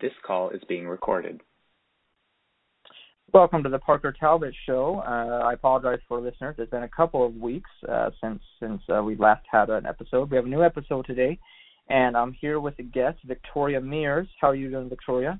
[0.00, 1.42] This call is being recorded.
[3.34, 5.02] Welcome to the Parker Talbot Show.
[5.06, 6.56] Uh, I apologize for listeners.
[6.58, 10.30] It's been a couple of weeks uh, since since uh, we last had an episode.
[10.30, 11.38] We have a new episode today,
[11.90, 14.26] and I'm here with a guest, Victoria Mears.
[14.40, 15.38] How are you doing, Victoria?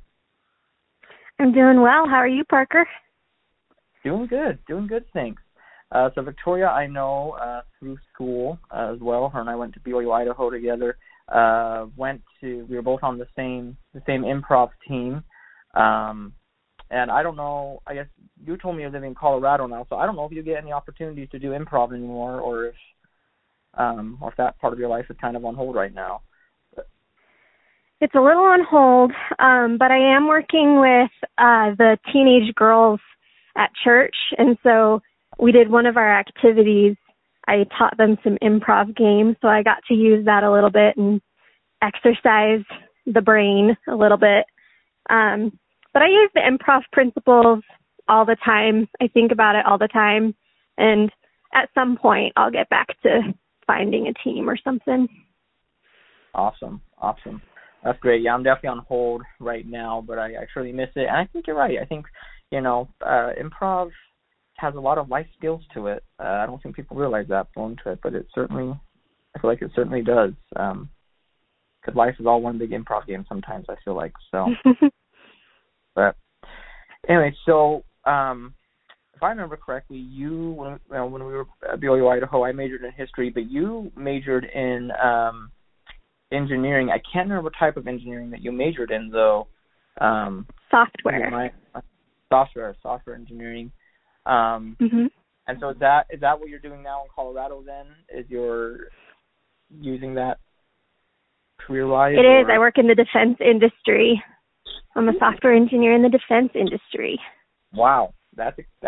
[1.39, 2.07] I'm doing well.
[2.07, 2.87] How are you, Parker?
[4.05, 4.59] Doing good.
[4.69, 5.07] Doing good.
[5.15, 5.43] Thanks.
[5.91, 9.31] Uh, so Victoria, I know uh, through school uh, as well.
[9.31, 10.99] Her and I went to BYU Idaho together.
[11.31, 15.23] Uh, went to we were both on the same the same improv team.
[15.75, 16.33] Um,
[16.91, 17.83] and I don't know.
[17.87, 18.07] I guess
[18.45, 20.59] you told me you're living in Colorado now, so I don't know if you get
[20.59, 22.75] any opportunities to do improv anymore, or if
[23.75, 26.23] um, or if that part of your life is kind of on hold right now.
[28.01, 32.99] It's a little on hold, um, but I am working with uh, the teenage girls
[33.57, 35.03] at church, and so
[35.39, 36.97] we did one of our activities.
[37.51, 40.97] I taught them some improv games, so I got to use that a little bit
[40.97, 41.21] and
[41.83, 42.65] exercise
[43.07, 44.45] the brain a little bit.
[45.11, 45.59] Um,
[45.93, 47.65] but I use the improv principles
[48.09, 48.89] all the time.
[49.03, 50.33] I think about it all the time.
[50.79, 51.11] And
[51.53, 53.35] at some point, I'll get back to
[53.67, 55.09] finding a team or something.
[56.33, 56.81] Awesome.
[56.99, 57.43] Awesome.
[57.83, 58.23] That's great.
[58.23, 61.09] Yeah, I'm definitely on hold right now, but I, I truly miss it.
[61.09, 61.79] And I think you're right.
[61.83, 62.07] I think,
[62.53, 63.91] you know, uh, improv
[64.61, 66.03] has a lot of life skills to it.
[66.19, 68.79] Uh, I don't think people realize that going to it, but it certainly,
[69.35, 70.33] I feel like it certainly does.
[70.57, 70.91] Um,
[71.81, 73.67] because life is all one big improv game sometimes.
[73.69, 74.49] I feel like so.
[75.95, 76.15] but
[77.09, 78.55] anyway, so um,
[79.15, 80.79] if I remember correctly, you when,
[81.11, 85.51] when we were at BYU Idaho, I majored in history, but you majored in um,
[86.33, 86.91] engineering.
[86.91, 89.49] I can't remember what type of engineering that you majored in though.
[90.01, 91.31] Um, software.
[91.31, 91.51] My,
[92.31, 93.73] software, software engineering.
[94.27, 95.07] Um, mm-hmm.
[95.47, 97.63] And so is that is that what you're doing now in Colorado?
[97.65, 98.89] Then is you're
[99.81, 100.39] using that
[101.59, 102.15] career wise?
[102.17, 102.47] It is.
[102.53, 104.23] I work in the defense industry.
[104.95, 107.19] I'm a software engineer in the defense industry.
[107.73, 108.59] Wow, that's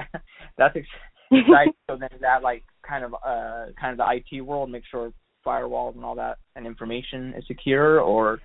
[0.59, 1.73] that's exciting.
[1.91, 5.13] so then is that like kind of uh kind of the IT world, make sure
[5.45, 8.41] firewalls and all that and information is secure, or?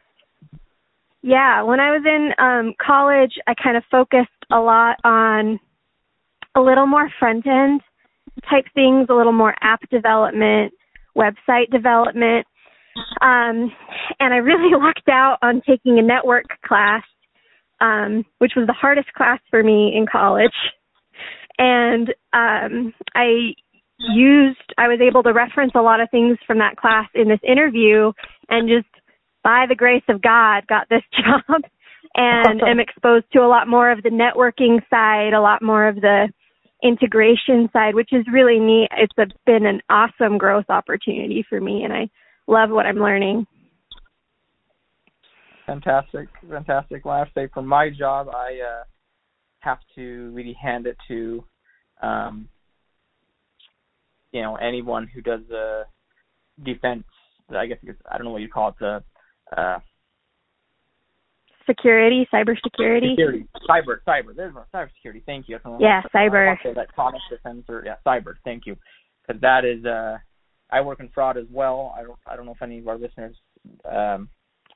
[1.22, 5.60] Yeah, when I was in um college, I kind of focused a lot on
[6.58, 7.82] a little more front end
[8.50, 10.74] type things, a little more app development,
[11.16, 12.46] website development.
[13.22, 13.72] Um,
[14.20, 17.04] and I really lucked out on taking a network class,
[17.80, 20.52] um, which was the hardest class for me in college.
[21.60, 23.54] And um, I
[24.00, 27.40] used, I was able to reference a lot of things from that class in this
[27.48, 28.12] interview
[28.50, 28.88] and just
[29.44, 31.62] by the grace of God got this job
[32.16, 35.96] and am exposed to a lot more of the networking side, a lot more of
[35.96, 36.28] the
[36.84, 38.90] integration side, which is really neat.
[38.98, 42.10] It's been an awesome growth opportunity for me and I
[42.48, 43.46] love what I'm learning.
[45.66, 47.04] Fantastic, fantastic.
[47.04, 48.84] Well, I say, for my job, I uh,
[49.60, 51.44] have to really hand it to,
[52.02, 52.48] um,
[54.32, 55.84] you know, anyone who does the
[56.64, 57.04] defense.
[57.50, 57.78] I guess
[58.10, 58.76] I don't know what you call it.
[58.80, 59.04] The
[59.58, 59.80] uh,
[61.68, 63.12] security, cybersecurity.
[63.12, 64.36] Security, cyber, cyber.
[64.36, 65.24] There's no cybersecurity.
[65.26, 65.60] Thank you.
[65.80, 66.56] Yeah, cyber.
[66.76, 68.36] That comic defense or yeah, cyber.
[68.44, 68.76] Thank you,
[69.26, 70.18] because that is uh
[70.70, 71.94] I work in fraud as well.
[71.98, 73.36] I don't I don't know if any of our listeners
[73.86, 74.30] um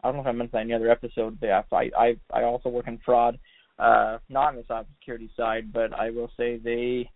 [0.04, 1.90] I don't know if I mentioned that in any other episode, but yeah, so I
[1.98, 3.40] I I also work in fraud,
[3.80, 7.10] uh not on the cybersecurity side, but I will say they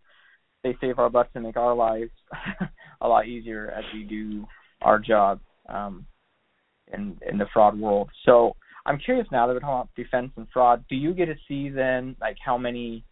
[0.63, 2.11] they save our butts and make our lives
[3.01, 4.45] a lot easier as we do
[4.81, 6.05] our job um
[6.93, 8.09] in in the fraud world.
[8.25, 11.35] So I'm curious now that we're talking about defense and fraud, do you get to
[11.47, 13.03] see then like how many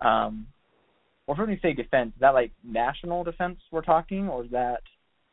[0.00, 0.46] um
[1.28, 4.80] well, when we say defense, is that like national defense we're talking, or is that?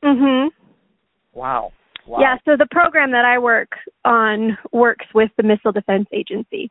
[0.03, 0.49] Mhm.
[1.33, 1.71] Wow.
[2.05, 2.19] wow.
[2.19, 2.35] Yeah.
[2.43, 3.69] So the program that I work
[4.03, 6.69] on works with the Missile Defense Agency.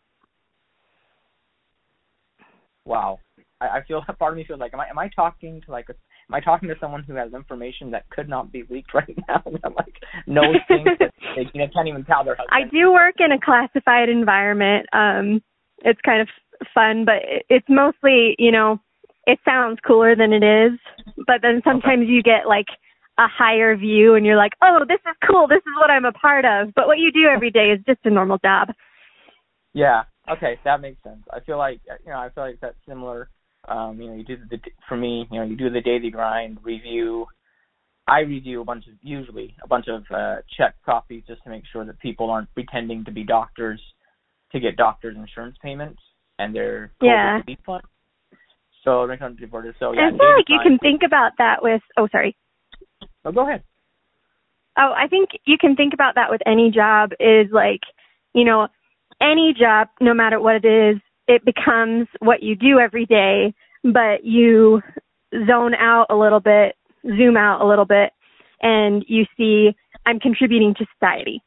[2.85, 3.19] Wow.
[3.63, 5.89] I, I feel part of me feels like am I am I talking to like
[5.89, 5.95] a,
[6.29, 9.43] am I talking to someone who has information that could not be leaked right now?
[9.45, 9.95] that like
[10.27, 12.51] knows things that they you know, can't even tell their husband.
[12.53, 14.87] I do work in a classified environment.
[14.93, 15.43] Um,
[15.85, 16.29] it's kind of
[16.75, 17.17] fun, but
[17.49, 18.81] it's mostly you know
[19.27, 20.79] it sounds cooler than it is,
[21.27, 22.11] but then sometimes okay.
[22.11, 22.67] you get like
[23.19, 25.47] a higher view and you're like, "Oh, this is cool.
[25.49, 28.01] This is what I'm a part of." But what you do every day is just
[28.05, 28.69] a normal job.
[29.73, 30.03] Yeah.
[30.31, 31.23] Okay, that makes sense.
[31.31, 33.29] I feel like you know, I feel like that's similar.
[33.69, 34.59] Um, you know, you do the
[34.89, 37.27] for me, you know, you do the daily grind, review.
[38.07, 41.65] I review a bunch of usually a bunch of uh, check copies just to make
[41.73, 43.81] sure that people aren't pretending to be doctors
[44.53, 46.01] to get doctors' insurance payments
[46.39, 47.41] and they're yeah.
[48.85, 49.47] So when it comes to
[49.79, 51.81] So yeah, I feel like you can think about that with.
[51.97, 52.37] Oh, sorry.
[53.25, 53.63] Oh, go ahead.
[54.77, 57.13] Oh, I think you can think about that with any job.
[57.19, 57.81] Is like,
[58.35, 58.69] you know,
[59.23, 64.25] any job, no matter what it is, it becomes what you do every day, but
[64.25, 64.81] you
[65.47, 68.13] zone out a little bit, zoom out a little bit,
[68.63, 69.71] and you see
[70.07, 71.43] I'm contributing to society.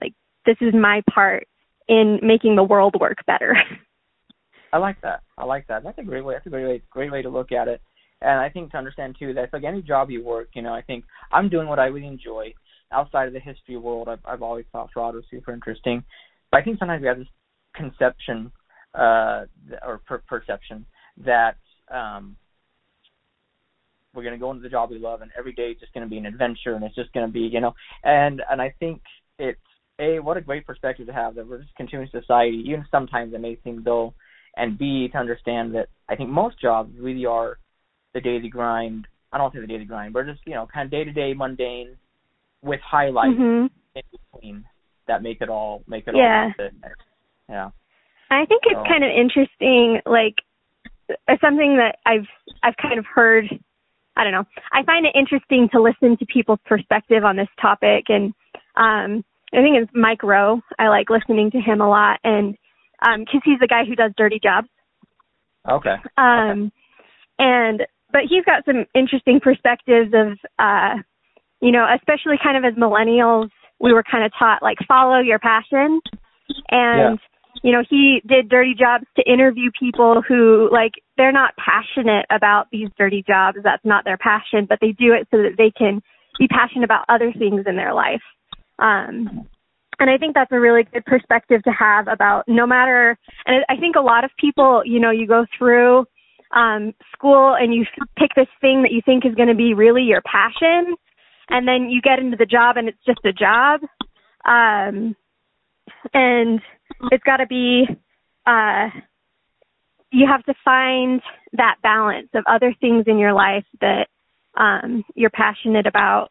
[0.00, 0.14] Like
[0.44, 1.46] this is my part
[1.88, 3.56] in making the world work better.
[4.72, 5.22] I like that.
[5.38, 5.84] I like that.
[5.84, 6.34] That's a great way.
[6.34, 6.82] That's a great way.
[6.90, 7.80] Great way to look at it.
[8.20, 10.82] And I think to understand too that like any job you work, you know, I
[10.82, 12.54] think I'm doing what I really enjoy.
[12.92, 16.04] Outside of the history world, I've, I've always thought fraud was super interesting.
[16.50, 17.26] But I think sometimes we have this
[17.74, 18.52] conception
[18.96, 19.44] uh,
[19.86, 20.86] or per- perception
[21.24, 21.56] that
[21.90, 22.36] um,
[24.14, 26.04] we're going to go into the job we love, and every day is just going
[26.04, 28.74] to be an adventure, and it's just going to be, you know, and and I
[28.80, 29.02] think
[29.38, 29.58] it's
[30.00, 33.40] a what a great perspective to have that we're just continuing society, even sometimes it
[33.40, 34.14] may seem dull,
[34.56, 37.58] and b to understand that I think most jobs really are
[38.14, 39.06] the daily grind.
[39.32, 41.34] I don't say the daily grind, but just you know, kind of day to day
[41.34, 41.96] mundane
[42.62, 43.66] with highlights mm-hmm.
[43.94, 44.02] in
[44.32, 44.64] between
[45.06, 46.52] that make it all make it all yeah.
[46.58, 46.68] all
[47.48, 47.70] Yeah.
[48.30, 48.88] I think it's so.
[48.88, 50.34] kind of interesting, like
[51.40, 52.26] something that I've
[52.62, 53.46] I've kind of heard.
[54.16, 54.44] I don't know.
[54.72, 58.32] I find it interesting to listen to people's perspective on this topic, and
[58.76, 60.60] um, I think it's Mike Rowe.
[60.78, 62.56] I like listening to him a lot, and
[63.06, 64.68] um, because he's the guy who does Dirty Jobs.
[65.70, 65.96] Okay.
[66.16, 66.26] Um,
[66.60, 66.70] okay.
[67.38, 67.82] and
[68.12, 70.94] but he's got some interesting perspectives of, uh,
[71.60, 73.50] you know, especially kind of as millennials,
[73.80, 76.00] we were kind of taught like follow your passion,
[76.70, 77.35] and yeah.
[77.62, 82.66] You know he did dirty jobs to interview people who like they're not passionate about
[82.70, 83.58] these dirty jobs.
[83.62, 86.02] That's not their passion, but they do it so that they can
[86.38, 88.22] be passionate about other things in their life.
[88.78, 89.48] Um,
[89.98, 93.76] and I think that's a really good perspective to have about no matter, and I
[93.76, 96.04] think a lot of people, you know, you go through
[96.54, 97.84] um, school and you
[98.18, 100.94] pick this thing that you think is going to be really your passion,
[101.48, 103.80] and then you get into the job and it's just a job.
[104.44, 105.16] Um,
[106.12, 106.60] and
[107.10, 107.84] it's got to be,
[108.46, 108.88] uh,
[110.10, 111.20] you have to find
[111.52, 114.06] that balance of other things in your life that
[114.56, 116.28] um, you're passionate about.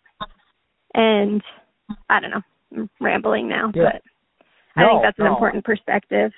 [0.94, 1.42] And
[2.10, 2.42] I don't know,
[2.76, 3.84] I'm rambling now, yeah.
[3.84, 4.02] but
[4.76, 5.34] I no, think that's an no.
[5.34, 6.32] important perspective.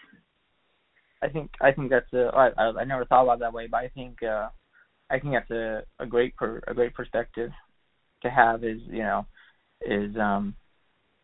[1.21, 3.67] I think I think that's a I I, I never thought about it that way,
[3.69, 4.49] but I think uh
[5.09, 7.51] I think that's a a great per, a great perspective
[8.21, 9.25] to have is you know
[9.81, 10.55] is um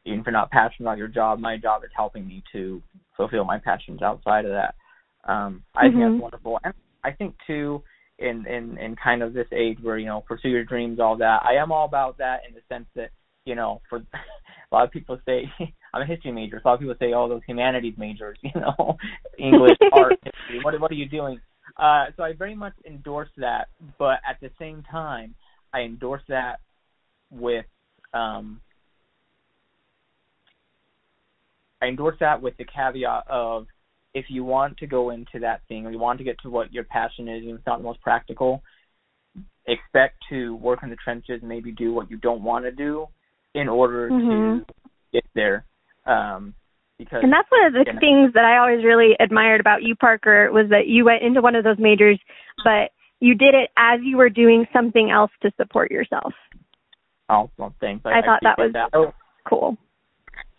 [0.05, 2.81] even if you're not passionate about your job, my job is helping me to
[3.15, 4.75] fulfill my passions outside of that.
[5.31, 5.97] Um I mm-hmm.
[5.97, 6.59] think that's wonderful.
[6.63, 6.73] And
[7.03, 7.83] I think too
[8.19, 11.41] in in in kind of this age where you know pursue your dreams all that
[11.43, 13.09] I am all about that in the sense that
[13.45, 13.97] you know for
[14.73, 15.51] a lot of people say
[15.93, 16.59] I'm a history major.
[16.61, 18.97] So a lot of people say, "Oh, those humanities majors, you know,
[19.37, 20.63] English, art, history.
[20.63, 21.39] What what are you doing?"
[21.77, 23.67] Uh, so I very much endorse that,
[23.97, 25.35] but at the same time,
[25.73, 26.59] I endorse that
[27.31, 27.65] with
[28.13, 28.59] um,
[31.83, 33.67] I endorse that with the caveat of
[34.13, 36.71] if you want to go into that thing or you want to get to what
[36.71, 38.61] your passion is, and it's not the most practical,
[39.67, 43.07] expect to work in the trenches and maybe do what you don't want to do
[43.53, 44.59] in order mm-hmm.
[44.59, 44.65] to
[45.11, 45.65] get there.
[46.05, 46.53] Um,
[46.97, 49.83] because and that's one of the you know, things that I always really admired about
[49.83, 52.19] you, Parker, was that you went into one of those majors,
[52.63, 56.33] but you did it as you were doing something else to support yourself.
[57.29, 58.05] Oh, well, thanks.
[58.05, 59.13] I, I thought that was that.
[59.49, 59.77] Cool.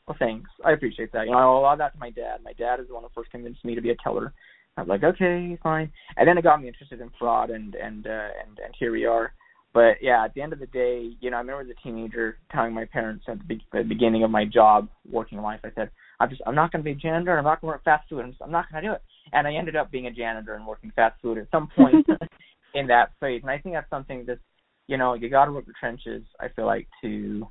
[0.07, 0.51] Well, thanks.
[0.65, 1.27] I appreciate that.
[1.27, 2.41] You know, I owe a lot of that to my dad.
[2.45, 4.33] My dad is the one who first convinced me to be a teller.
[4.77, 5.91] I was like, okay, fine.
[6.17, 9.07] And then it got me interested in fraud, and and uh, and and here we
[9.07, 9.33] are.
[9.73, 12.39] But yeah, at the end of the day, you know, I remember as a teenager
[12.53, 15.91] telling my parents at the, be- the beginning of my job, working life, I said,
[16.21, 17.37] I'm just, I'm not going to be a janitor.
[17.37, 18.21] I'm not going to work fast food.
[18.21, 19.03] I'm, just, I'm not going to do it.
[19.33, 22.07] And I ended up being a janitor and working fast food at some point
[22.75, 23.41] in that phase.
[23.43, 24.39] And I think that's something that,
[24.87, 26.23] you know, you got to work the trenches.
[26.39, 27.49] I feel like to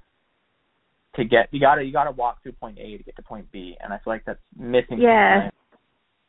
[1.15, 3.21] to get you got to you got to walk through point A to get to
[3.21, 4.99] point B, and I feel like that's missing.
[4.99, 5.49] Yeah.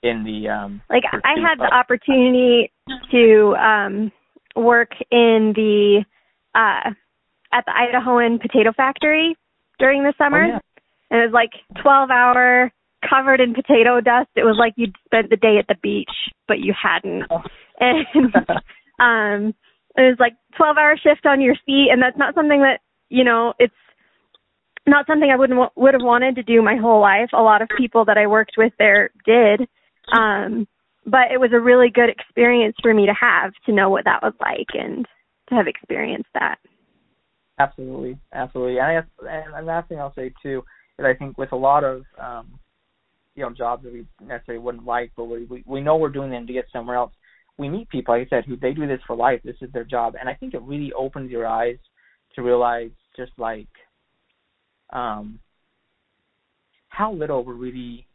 [0.03, 0.83] In the um.
[0.91, 2.71] Like I had the opportunity
[3.11, 4.13] to um
[4.55, 6.05] work in the
[6.55, 6.91] uh
[7.53, 9.37] at the Idahoan potato factory
[9.79, 10.45] during the summer.
[10.45, 10.59] Oh, yeah.
[11.11, 12.73] And it was like 12 hour
[13.09, 14.31] covered in potato dust.
[14.35, 16.11] It was like you'd spent the day at the beach,
[16.49, 17.25] but you hadn't.
[17.31, 17.43] Oh.
[17.81, 18.07] And
[19.01, 19.55] um
[19.97, 23.25] it was like 12 hour shift on your feet and that's not something that, you
[23.25, 23.73] know, it's
[24.87, 27.31] not something I wouldn't would have wanted to do my whole life.
[27.33, 29.69] A lot of people that I worked with there did.
[30.13, 30.67] Um
[31.07, 34.23] but it was a really good experience for me to have to know what that
[34.23, 35.07] was like and
[35.49, 36.57] to have experienced that.
[37.59, 38.79] Absolutely, absolutely.
[38.79, 39.11] And I guess,
[39.57, 40.65] and last thing I'll say too
[40.99, 42.59] is I think with a lot of um,
[43.35, 46.31] you know jobs that we necessarily wouldn't like, but we we, we know we're doing
[46.31, 47.13] them to get somewhere else.
[47.57, 49.41] We meet people, like I said, who they do this for life.
[49.45, 51.79] This is their job, and I think it really opens your eyes
[52.35, 53.69] to realize just like
[54.91, 55.39] um,
[56.89, 58.07] how little we're really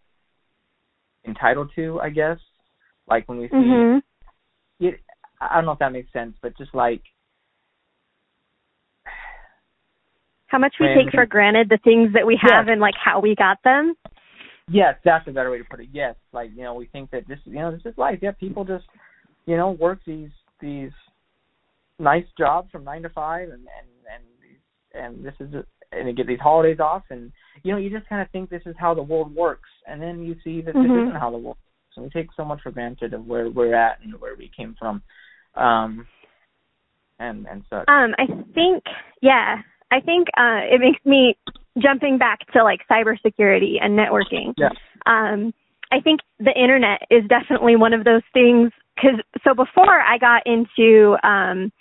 [1.28, 2.38] entitled to, I guess.
[3.08, 4.02] Like when we see Mhm.
[4.80, 5.00] it,
[5.42, 7.02] I don't know if that makes sense, but just like
[10.48, 12.72] How much we When- take for granted the things that we have Yes.
[12.72, 13.96] and like how we got them.
[14.68, 15.90] yes, that's a better way to put it.
[15.92, 18.20] Yes, like you know, we think that this, you know, this is life.
[18.22, 18.88] Yeah, people just,
[19.46, 20.92] you know, work these these
[22.00, 25.54] nice jobs from nine to five, and and and and this is
[25.92, 27.32] and they get these holidays off, and
[27.64, 30.24] you know, you just kind of think this is how the world works, and then
[30.24, 31.08] you see that this Mhm.
[31.08, 31.58] isn't how the world.
[31.58, 31.98] works.
[31.98, 34.76] And we take so much for granted of where we're at and where we came
[34.76, 35.02] from,
[35.56, 36.08] um,
[37.18, 37.90] and and such.
[37.90, 38.84] Um, I think,
[39.22, 41.36] yeah, I think uh, it makes me
[41.80, 44.54] jumping back to like cybersecurity and networking.
[44.58, 44.70] Yeah.
[45.06, 45.54] Um,
[45.92, 48.72] I think the internet is definitely one of those things.
[48.96, 51.72] Because so before I got into, um,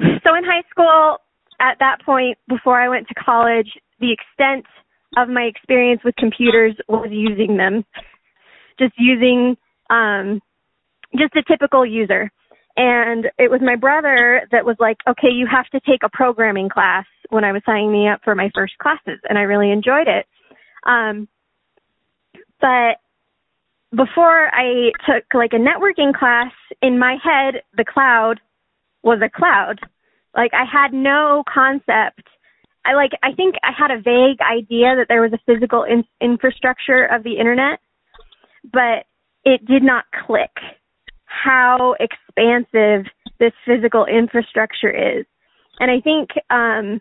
[0.00, 1.18] so in high school,
[1.60, 3.68] at that point, before I went to college,
[4.00, 4.66] the extent
[5.16, 7.84] of my experience with computers was using them,
[8.78, 9.56] just using,
[9.90, 10.40] um,
[11.16, 12.30] just a typical user
[12.78, 16.68] and it was my brother that was like, "Okay, you have to take a programming
[16.68, 20.06] class." When I was signing me up for my first classes, and I really enjoyed
[20.06, 20.26] it.
[20.84, 21.28] Um,
[22.60, 23.00] but
[23.94, 28.40] before I took like a networking class, in my head, the cloud
[29.02, 29.80] was a cloud.
[30.38, 32.22] Like I had no concept.
[32.86, 36.04] I like I think I had a vague idea that there was a physical in-
[36.20, 37.80] infrastructure of the internet,
[38.72, 39.06] but
[39.44, 40.52] it did not click
[41.24, 45.26] how expansive this physical infrastructure is.
[45.80, 47.00] And I think, um,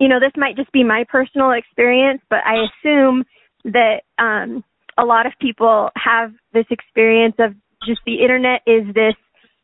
[0.00, 3.24] you know, this might just be my personal experience, but I assume
[3.64, 4.64] that um,
[4.96, 7.54] a lot of people have this experience of
[7.86, 9.14] just the internet is this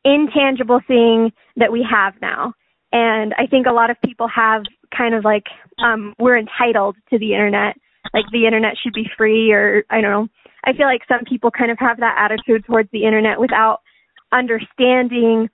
[0.04, 2.52] intangible thing that we have now.
[2.92, 4.62] And I think a lot of people have
[4.96, 5.44] kind of like,
[5.78, 7.76] um, we're entitled to the internet.
[8.12, 10.28] Like the internet should be free or I don't know.
[10.64, 13.80] I feel like some people kind of have that attitude towards the internet without
[14.32, 15.49] understanding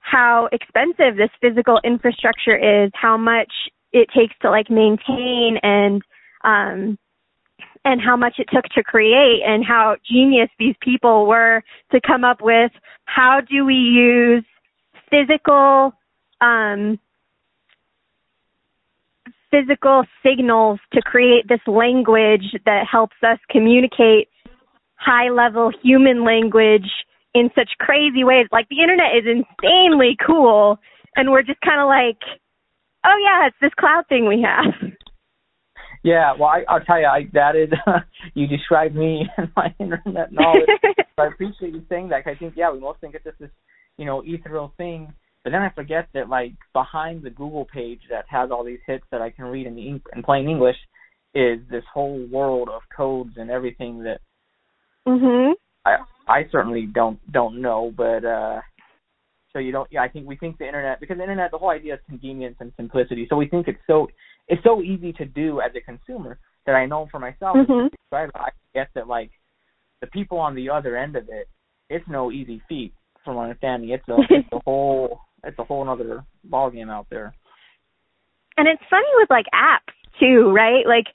[0.00, 3.52] how expensive this physical infrastructure is, how much
[3.92, 6.02] it takes to like maintain and
[6.44, 6.98] um
[7.86, 11.62] and how much it took to create and how genius these people were
[11.92, 12.72] to come up with
[13.04, 14.44] how do we use
[15.08, 15.92] physical
[16.40, 16.98] um
[19.52, 24.28] physical signals to create this language that helps us communicate
[24.96, 26.90] high level human language
[27.34, 28.46] in such crazy ways.
[28.50, 30.78] Like the internet is insanely cool
[31.14, 32.18] and we're just kind of like,
[33.04, 34.74] oh yeah, it's this cloud thing we have.
[36.06, 37.68] Yeah, well, I, I'll tell you, I, that is
[38.34, 40.68] you described me and my internet knowledge.
[40.84, 42.22] so I appreciate you saying that.
[42.22, 43.50] 'cause I think, yeah, we most think it's just this,
[43.98, 45.12] you know, ethereal thing.
[45.42, 49.04] But then I forget that, like, behind the Google page that has all these hits
[49.10, 50.76] that I can read in, in, in plain English,
[51.34, 54.20] is this whole world of codes and everything that
[55.08, 55.54] mhm.
[55.84, 55.96] I
[56.28, 57.92] I certainly don't don't know.
[57.96, 58.60] But uh
[59.52, 59.88] so you don't.
[59.90, 62.56] Yeah, I think we think the internet because the internet, the whole idea is convenience
[62.60, 63.26] and simplicity.
[63.28, 64.08] So we think it's so
[64.48, 67.56] it's so easy to do as a consumer that I know for myself.
[67.56, 67.90] Mhm.
[68.12, 69.30] I guess that like
[70.00, 71.48] the people on the other end of it,
[71.88, 72.92] it's no easy feat.
[73.24, 77.34] From understanding, it's a it's a whole it's a whole other ball game out there.
[78.56, 80.86] And it's funny with like apps too, right?
[80.86, 81.06] Like,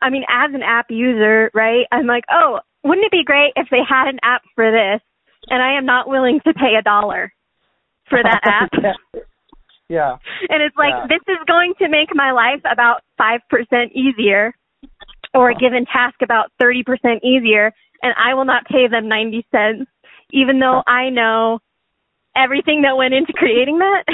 [0.00, 1.86] I mean, as an app user, right?
[1.90, 5.00] I'm like, oh, wouldn't it be great if they had an app for this?
[5.48, 7.32] And I am not willing to pay a dollar
[8.08, 8.70] for that app.
[9.88, 10.16] Yeah.
[10.48, 11.06] And it's like, Yeah.
[11.08, 14.54] this is going to make my life about 5% easier
[15.32, 16.84] or a given task about 30%
[17.22, 17.72] easier.
[18.02, 19.90] And I will not pay them 90 cents,
[20.32, 21.60] even though I know
[22.36, 24.04] everything that went into creating that.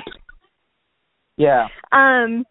[1.37, 1.69] Yeah.
[1.93, 2.45] Um,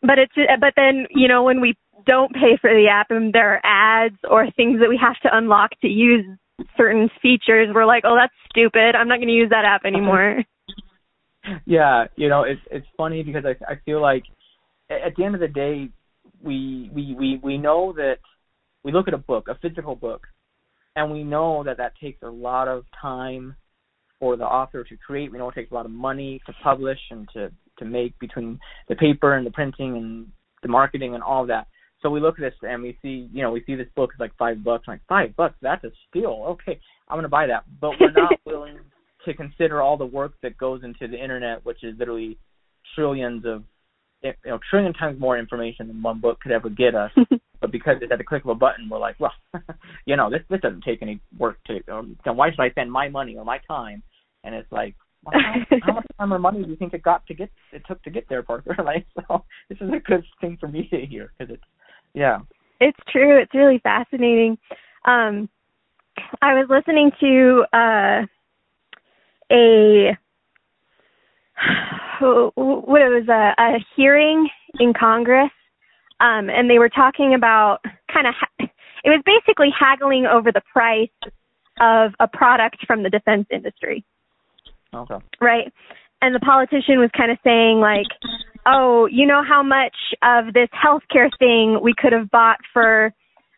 [0.00, 1.74] but it's but then you know when we
[2.06, 3.60] don't pay for the app and there are
[4.06, 6.24] ads or things that we have to unlock to use
[6.76, 8.94] certain features, we're like, oh, that's stupid.
[8.94, 10.44] I'm not going to use that app anymore.
[11.66, 14.24] yeah, you know, it's it's funny because I I feel like
[14.90, 15.90] at the end of the day,
[16.42, 18.18] we we we we know that
[18.82, 20.26] we look at a book, a physical book,
[20.96, 23.56] and we know that that takes a lot of time
[24.20, 25.30] for the author to create.
[25.30, 28.58] We know it takes a lot of money to publish and to to make between
[28.88, 30.26] the paper and the printing and
[30.62, 31.68] the marketing and all that.
[32.02, 34.20] So we look at this and we see, you know, we see this book is
[34.20, 34.84] like five bucks.
[34.86, 36.44] I'm like five bucks, that's a steal.
[36.48, 37.64] Okay, I'm gonna buy that.
[37.80, 38.78] But we're not willing
[39.28, 42.38] to consider all the work that goes into the internet, which is literally
[42.94, 43.64] trillions of,
[44.22, 47.12] you know, trillion times more information than one book could ever get us.
[47.60, 49.32] but because it's at the click of a button, we're like, well,
[50.06, 51.80] you know, this this doesn't take any work to.
[51.92, 54.02] Um, then why should I spend my money or my time?
[54.44, 54.94] And it's like,
[55.24, 57.82] well, how, how much time or money do you think it got to get it
[57.86, 58.76] took to get there, Parker?
[58.84, 61.64] Like, so this is a good thing for me to hear because it's,
[62.14, 62.38] yeah,
[62.80, 63.40] it's true.
[63.40, 64.58] It's really fascinating.
[65.04, 65.48] Um,
[66.42, 68.26] I was listening to uh,
[69.50, 70.16] a
[72.20, 74.48] what it was a, a hearing
[74.80, 75.50] in Congress,
[76.20, 77.78] um, and they were talking about
[78.12, 78.66] kind of ha-
[79.04, 81.08] it was basically haggling over the price
[81.80, 84.04] of a product from the defense industry.
[84.92, 85.16] Okay.
[85.40, 85.72] Right.
[86.20, 88.06] And the politician was kind of saying like,
[88.66, 93.12] "Oh, you know how much of this healthcare thing we could have bought for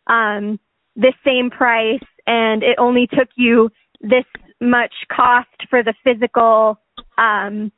[0.07, 0.59] um
[0.95, 3.69] this same price and it only took you
[4.01, 4.25] this
[4.61, 6.79] much cost for the physical
[7.17, 7.71] um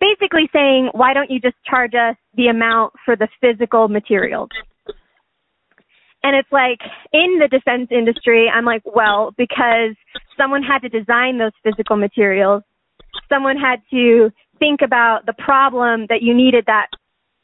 [0.00, 4.50] basically saying why don't you just charge us the amount for the physical materials
[6.22, 6.78] and it's like
[7.12, 9.96] in the defense industry i'm like well because
[10.36, 12.62] someone had to design those physical materials
[13.28, 16.86] someone had to think about the problem that you needed that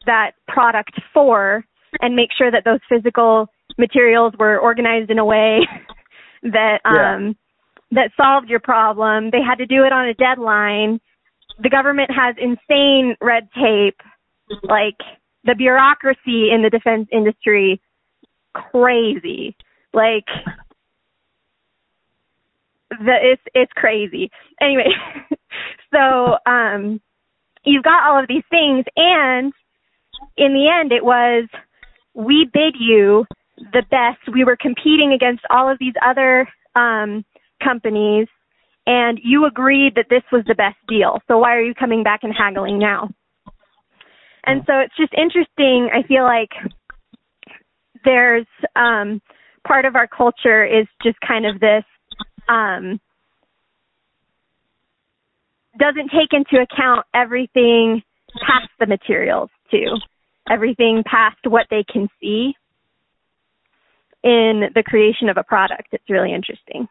[0.07, 1.65] that product for
[2.01, 5.61] and make sure that those physical materials were organized in a way
[6.43, 7.37] that um.
[7.93, 9.31] That solved your problem.
[9.31, 11.01] They had to do it on a deadline.
[11.63, 14.01] The government has insane red tape.
[14.63, 14.99] Like
[15.45, 17.81] the bureaucracy in the defense industry
[18.55, 19.57] crazy.
[19.93, 20.27] Like
[22.91, 24.31] the it's it's crazy.
[24.61, 24.89] Anyway,
[25.95, 27.01] so um
[27.65, 29.53] you've got all of these things and
[30.37, 31.49] in the end it was
[32.15, 33.25] we bid you
[33.73, 34.33] the best.
[34.33, 37.25] We were competing against all of these other um,
[37.63, 38.29] companies,
[38.87, 41.21] and you agreed that this was the best deal.
[41.29, 43.11] So why are you coming back and haggling now?
[44.45, 45.89] And so it's just interesting.
[45.93, 46.51] I feel like
[48.05, 49.23] there's um,
[49.67, 51.85] part of our culture is just kind of this
[52.49, 53.01] um,
[55.79, 58.03] doesn't take into account everything
[58.47, 59.97] past the materials too,
[60.51, 62.55] everything past what they can see
[64.25, 65.89] in the creation of a product.
[65.93, 66.89] It's really interesting.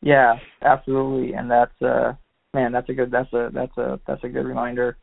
[0.00, 2.12] Yeah, absolutely, and that's uh
[2.54, 4.96] man, that's a good that's a that's a that's a good reminder.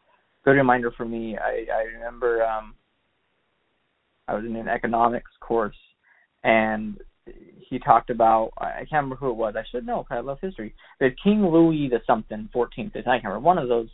[0.43, 1.37] Good reminder for me.
[1.37, 2.75] I I remember um
[4.27, 5.75] I was in an economics course
[6.43, 6.97] and
[7.69, 9.55] he talked about I can't remember who it was.
[9.57, 10.73] I should know because I love history.
[10.99, 13.89] But King Louis the something, 14th, I can't remember one of those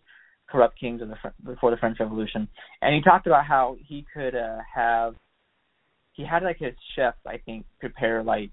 [0.49, 2.47] corrupt kings of the before the French Revolution,
[2.81, 5.15] and he talked about how he could uh, have
[6.11, 8.51] he had like his chef I think prepare like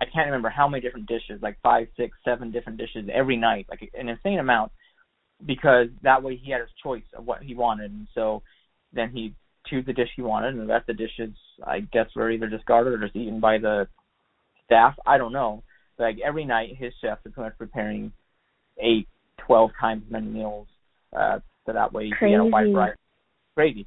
[0.00, 3.66] I can't remember how many different dishes, like five, six, seven different dishes every night,
[3.68, 4.72] like an insane amount,
[5.44, 8.42] because that way he had his choice of what he wanted, and so
[8.92, 9.34] then he
[9.66, 11.34] choose the dish he wanted, and the rest of the dishes
[11.64, 13.88] I guess were either discarded or just eaten by the
[14.64, 14.94] staff.
[15.06, 15.62] I don't know.
[15.96, 18.12] But like every night, his chef is pretty much preparing
[18.78, 19.08] eight,
[19.38, 20.68] twelve times as many meals,
[21.14, 22.30] uh, so that way Crazy.
[22.30, 22.98] he had a wide variety.
[23.54, 23.86] Crazy.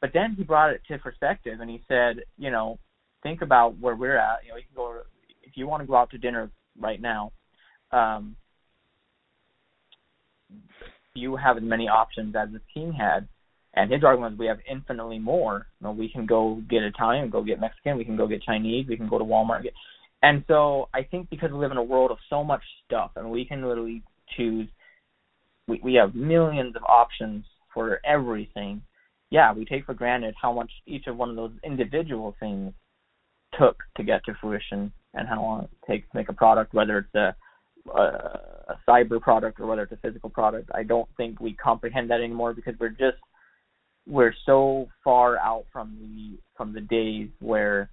[0.00, 2.78] But then he brought it to perspective and he said, you know,
[3.22, 4.38] think about where we're at.
[4.44, 5.02] You know, you can go
[5.52, 7.30] if you want to go out to dinner right now.
[7.90, 8.36] Um,
[11.14, 13.28] you have as many options as the king had.
[13.74, 15.66] And his argument was we have infinitely more.
[15.80, 18.86] You know, we can go get Italian, go get Mexican, we can go get Chinese,
[18.88, 19.62] we can go to Walmart.
[20.22, 23.30] And so I think because we live in a world of so much stuff, and
[23.30, 24.02] we can literally
[24.36, 24.68] choose.
[25.68, 28.82] We we have millions of options for everything
[29.32, 32.74] yeah, we take for granted how much each of one of those individual things
[33.58, 36.98] took to get to fruition and how long it takes to make a product, whether
[36.98, 37.34] it's a,
[37.94, 38.02] a,
[38.68, 40.70] a cyber product or whether it's a physical product.
[40.74, 43.18] I don't think we comprehend that anymore because we're just
[44.06, 47.88] we're so far out from the from the days where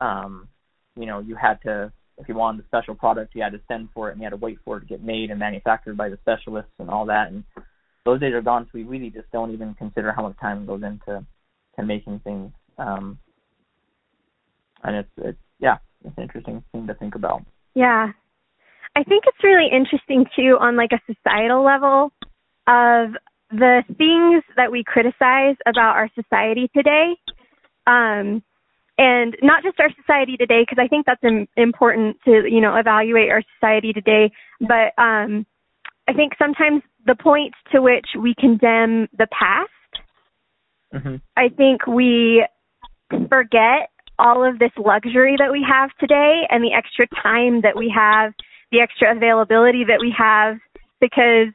[0.00, 0.46] um
[0.94, 3.88] you know you had to if you wanted a special product you had to send
[3.92, 6.08] for it and you had to wait for it to get made and manufactured by
[6.08, 7.42] the specialists and all that and
[8.04, 8.64] those days are gone.
[8.64, 11.24] So we really just don't even consider how much time goes into
[11.76, 12.52] to making things.
[12.78, 13.18] Um,
[14.84, 17.42] and it's it's yeah, it's an interesting thing to think about.
[17.74, 18.12] Yeah,
[18.96, 22.12] I think it's really interesting too on like a societal level
[22.66, 23.14] of
[23.50, 27.14] the things that we criticize about our society today.
[27.86, 28.42] Um,
[28.98, 32.76] and not just our society today because I think that's Im- important to you know
[32.76, 35.46] evaluate our society today, but um,
[36.06, 39.70] I think sometimes the point to which we condemn the past,
[40.94, 41.16] mm-hmm.
[41.36, 42.46] I think we
[43.28, 43.90] forget
[44.20, 48.32] all of this luxury that we have today and the extra time that we have,
[48.70, 50.58] the extra availability that we have
[51.00, 51.48] because,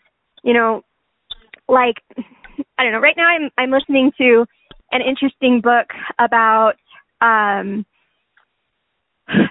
[0.43, 0.81] you know,
[1.69, 1.95] like
[2.77, 4.45] I don't know, right now I'm I'm listening to
[4.91, 5.87] an interesting book
[6.19, 6.73] about
[7.21, 7.85] um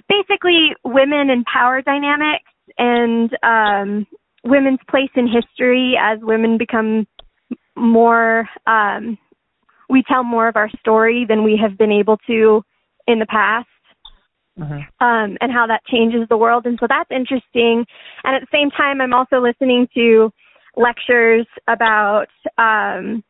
[0.09, 4.07] basically women and power dynamics and um
[4.45, 7.07] women's place in history as women become
[7.77, 9.19] more um
[9.89, 12.63] we tell more of our story than we have been able to
[13.07, 13.69] in the past
[14.59, 15.05] mm-hmm.
[15.05, 16.67] um, and how that changes the world.
[16.67, 17.85] And so that's interesting.
[18.25, 20.33] And at the same time, I'm also listening to
[20.77, 22.27] lectures about
[22.59, 23.23] um,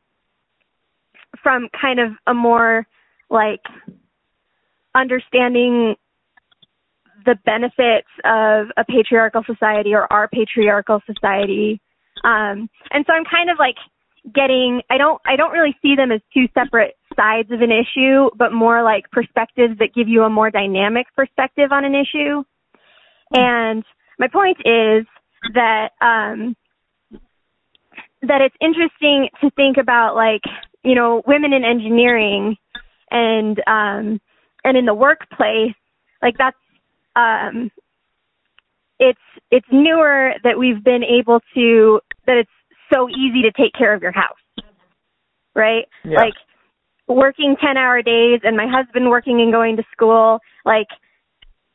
[1.43, 2.87] from kind of a more
[3.31, 3.61] like
[4.95, 5.97] understanding
[7.27, 11.81] the benefits of a patriarchal society or our patriarchal society.
[12.23, 13.77] Um, and so I'm kind of like
[14.33, 18.31] getting I don't I don't really see them as two separate sides of an issue,
[18.37, 22.43] but more like perspectives that give you a more dynamic perspective on an issue.
[23.33, 23.85] And
[24.19, 25.07] my point is
[25.55, 26.57] that um
[28.23, 30.43] that it's interesting to think about like,
[30.83, 32.57] you know, women in engineering
[33.11, 34.21] and um
[34.65, 35.75] and in the workplace,
[36.23, 36.57] like that's
[37.17, 37.71] um
[38.99, 39.19] it's
[39.51, 42.51] it's newer that we've been able to that it's
[42.93, 44.37] so easy to take care of your house.
[45.55, 45.87] Right?
[46.05, 46.19] Yeah.
[46.19, 46.35] Like
[47.09, 50.89] working 10 hour days and my husband working and going to school, like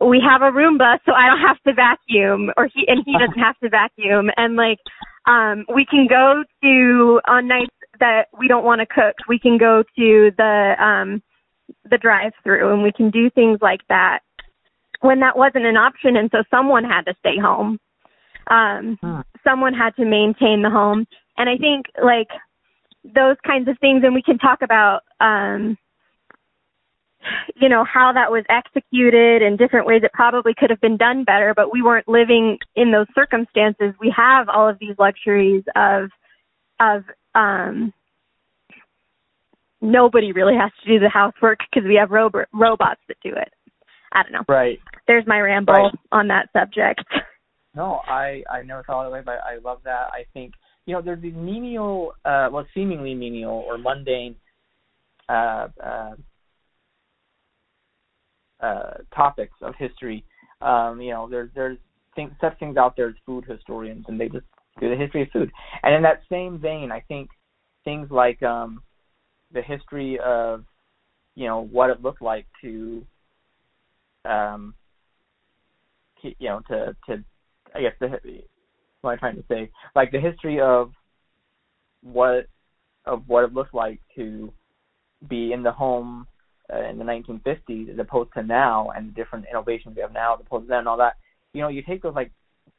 [0.01, 3.39] we have a Roomba so I don't have to vacuum or he and he doesn't
[3.39, 4.79] have to vacuum and like
[5.25, 9.57] um we can go to on nights that we don't want to cook, we can
[9.57, 11.21] go to the um
[11.89, 14.19] the drive through and we can do things like that
[15.01, 17.77] when that wasn't an option and so someone had to stay home.
[18.49, 19.19] Um hmm.
[19.43, 21.05] someone had to maintain the home.
[21.37, 22.29] And I think like
[23.03, 25.77] those kinds of things and we can talk about um
[27.55, 31.23] you know how that was executed and different ways it probably could have been done
[31.23, 33.93] better but we weren't living in those circumstances.
[33.99, 36.09] We have all of these luxuries of
[36.79, 37.03] of
[37.35, 37.93] um
[39.81, 43.53] nobody really has to do the housework because we have ro- robots that do it.
[44.12, 44.43] I don't know.
[44.47, 44.79] Right.
[45.07, 45.93] There's my ramble right.
[46.12, 47.03] on that subject.
[47.75, 50.09] No i i never thought of it but i love that.
[50.12, 50.53] I think
[50.89, 54.36] you know, there's these menial, uh, well, seemingly menial or mundane
[55.30, 56.15] uh, uh,
[58.60, 60.25] uh, topics of history.
[60.63, 61.78] Um, you know, there's there's
[62.15, 64.47] things, such things out there as food historians, and they just
[64.80, 65.52] do the history of food.
[65.84, 67.30] And in that same vein, I think
[67.84, 68.82] things like um,
[69.54, 70.65] the history of,
[71.36, 73.06] you know, what it looked like to,
[74.25, 74.73] um,
[76.23, 77.23] you know, to to
[77.75, 78.41] I guess the
[79.01, 79.69] what I'm trying to say?
[79.95, 80.91] Like the history of
[82.01, 82.47] what
[83.05, 84.53] of what it looked like to
[85.27, 86.27] be in the home
[86.71, 90.35] uh, in the 1950s as opposed to now, and the different innovations we have now
[90.35, 91.15] as opposed to then, and all that.
[91.53, 92.31] You know, you take those like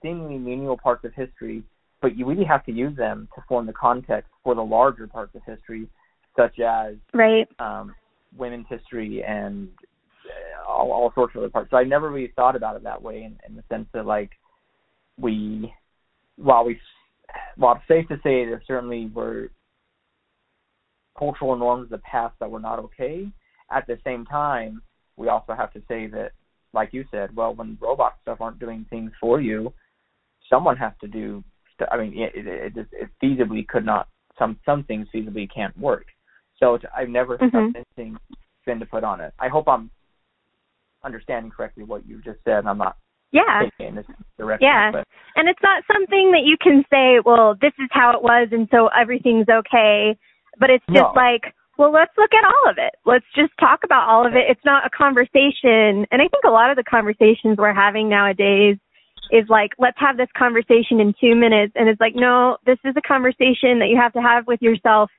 [0.03, 1.63] seemingly menial parts of history,
[2.01, 5.35] but you really have to use them to form the context for the larger parts
[5.35, 5.89] of history,
[6.37, 7.95] such as right um,
[8.37, 9.69] women's history and
[10.27, 11.71] uh, all, all sorts of other parts.
[11.71, 14.31] So I never really thought about it that way, in, in the sense that like
[15.19, 15.73] we
[16.41, 16.81] while we
[17.57, 19.51] while it's safe to say there certainly were
[21.19, 23.29] cultural norms of the past that were not okay,
[23.71, 24.83] at the same time,
[25.17, 26.33] we also have to say that,
[26.73, 29.73] like you said, well, when robot stuff aren't doing things for you,
[30.49, 31.45] someone has to do.
[31.91, 34.09] I mean, it, it, it, it feasibly could not.
[34.39, 36.07] Some some things feasibly can't work.
[36.59, 37.77] So it's, I've never mm-hmm.
[37.77, 38.19] anything
[38.63, 39.33] spin to put on it.
[39.39, 39.91] I hope I'm
[41.05, 42.67] understanding correctly what you just said.
[42.67, 42.97] I'm not
[43.33, 43.63] yeah.
[43.79, 44.07] in this
[44.39, 44.67] direction.
[44.67, 44.91] Yeah.
[44.93, 45.09] But.
[45.37, 48.69] And it's not something that you can say, well, this is how it was and
[48.71, 50.17] so everything's okay.
[50.59, 51.13] But it's just no.
[51.15, 52.95] like, well, let's look at all of it.
[53.07, 54.45] Let's just talk about all of it.
[54.51, 56.05] It's not a conversation.
[56.11, 58.77] And I think a lot of the conversations we're having nowadays
[59.31, 61.73] is like, let's have this conversation in two minutes.
[61.77, 65.11] And it's like, no, this is a conversation that you have to have with yourself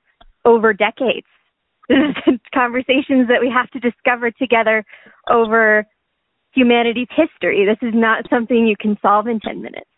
[0.46, 1.28] over decades.
[1.90, 4.86] This is conversations that we have to discover together
[5.30, 5.86] over
[6.54, 7.66] humanity's history.
[7.66, 9.90] This is not something you can solve in 10 minutes.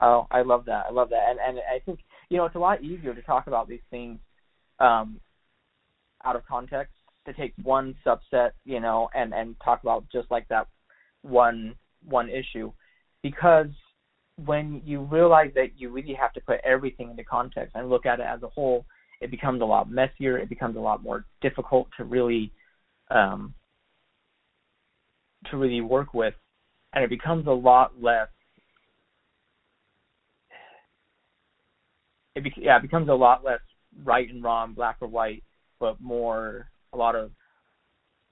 [0.00, 0.86] Oh, I love that.
[0.88, 1.24] I love that.
[1.28, 4.18] And and I think, you know, it's a lot easier to talk about these things
[4.78, 5.20] um
[6.24, 6.94] out of context
[7.26, 10.68] to take one subset, you know, and and talk about just like that
[11.22, 11.74] one
[12.08, 12.72] one issue
[13.22, 13.66] because
[14.44, 18.20] when you realize that you really have to put everything into context and look at
[18.20, 18.86] it as a whole,
[19.20, 20.38] it becomes a lot messier.
[20.38, 22.52] It becomes a lot more difficult to really
[23.10, 23.54] um,
[25.50, 26.34] to really work with,
[26.92, 28.28] and it becomes a lot less.
[32.34, 33.60] It be, yeah, it becomes a lot less
[34.04, 35.42] right and wrong, black or white,
[35.80, 37.30] but more a lot of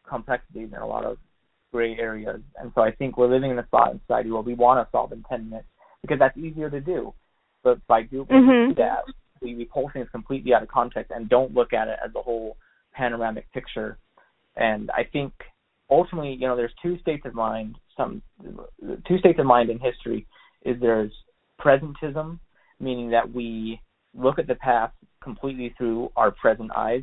[0.09, 1.19] complexities and a lot of
[1.73, 2.40] gray areas.
[2.57, 4.90] And so I think we're living in a spot in society where we want to
[4.92, 5.69] solve in ten minutes
[6.03, 7.12] because that's easier to do.
[7.64, 8.75] But by doing mm-hmm.
[8.79, 9.03] that,
[9.42, 12.23] we, we pull things completely out of context and don't look at it as a
[12.23, 12.57] whole
[12.95, 13.99] panoramic picture.
[14.57, 15.33] And I think
[15.90, 17.77] ultimately, you know, there's two states of mind.
[17.96, 18.22] Some
[19.07, 20.27] two states of mind in history
[20.64, 21.12] is there's
[21.61, 22.38] presentism,
[22.81, 23.81] meaning that we
[24.14, 27.03] look at the past completely through our present eyes,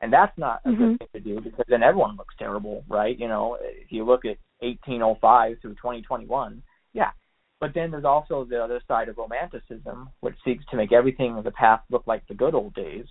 [0.00, 0.76] and that's not a Mhm.
[0.78, 3.18] good thing to do because then everyone looks terrible, right?
[3.18, 7.12] You know, if you look at 1805 through 2021, yeah.
[7.60, 11.44] But then there's also the other side of romanticism, which seeks to make everything in
[11.44, 13.06] the past look like the good old days,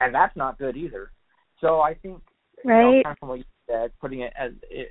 [0.00, 1.10] and that's not good either.
[1.60, 2.22] So I think,
[2.64, 3.04] you know, Right.
[3.04, 4.90] kind of from what you said, putting it as it,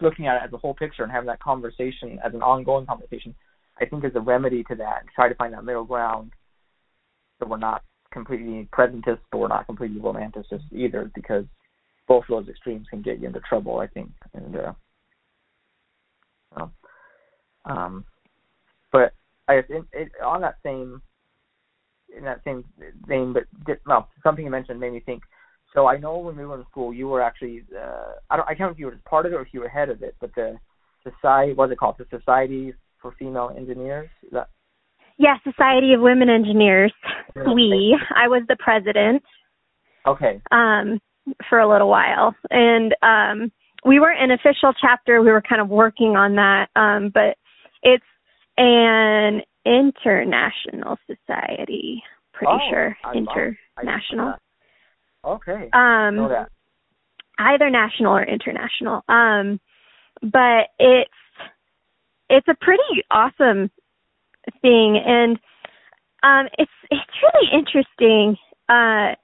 [0.00, 3.34] looking at it as a whole picture and having that conversation as an ongoing conversation,
[3.80, 5.04] I think is a remedy to that.
[5.14, 6.32] Try to find that middle ground,
[7.38, 11.44] so we're not completely presentist, but we're not completely romanticist either, because
[12.08, 13.78] both of those extremes can get you into trouble.
[13.78, 14.72] I think, and uh,
[16.56, 16.70] so,
[17.64, 18.04] um,
[18.90, 19.14] but
[19.48, 21.00] I guess in, it, on that same
[22.16, 22.64] in that same
[23.06, 23.44] vein, but
[23.86, 25.22] well, something you mentioned made me think.
[25.74, 28.54] So I know when we were in school, you were actually uh, I don't I
[28.54, 30.14] can't know if you were part of it or if you were head of it,
[30.20, 30.58] but the
[31.02, 31.96] society what's it called?
[31.98, 34.10] The Society for Female Engineers.
[34.22, 34.48] Is that
[35.18, 36.92] Yeah, Society of Women Engineers.
[37.34, 37.98] We.
[38.14, 39.22] I was the president
[40.06, 40.40] okay?
[40.50, 41.00] um
[41.48, 42.34] for a little while.
[42.50, 43.52] And um
[43.84, 46.68] we weren't an official chapter, we were kind of working on that.
[46.76, 47.36] Um but
[47.82, 48.04] it's
[48.58, 52.02] an international society,
[52.34, 52.96] pretty Oh, sure.
[53.04, 54.34] I love- I didn't International.
[55.24, 55.68] Okay.
[55.72, 56.50] Um know that.
[57.38, 59.02] either national or international.
[59.08, 59.60] Um,
[60.22, 61.10] but it's
[62.28, 63.70] it's a pretty awesome
[64.60, 65.38] thing, and
[66.22, 68.36] um, it's it's really interesting.
[68.68, 69.14] Uh,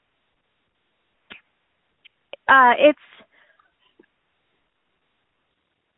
[2.48, 2.98] uh, it's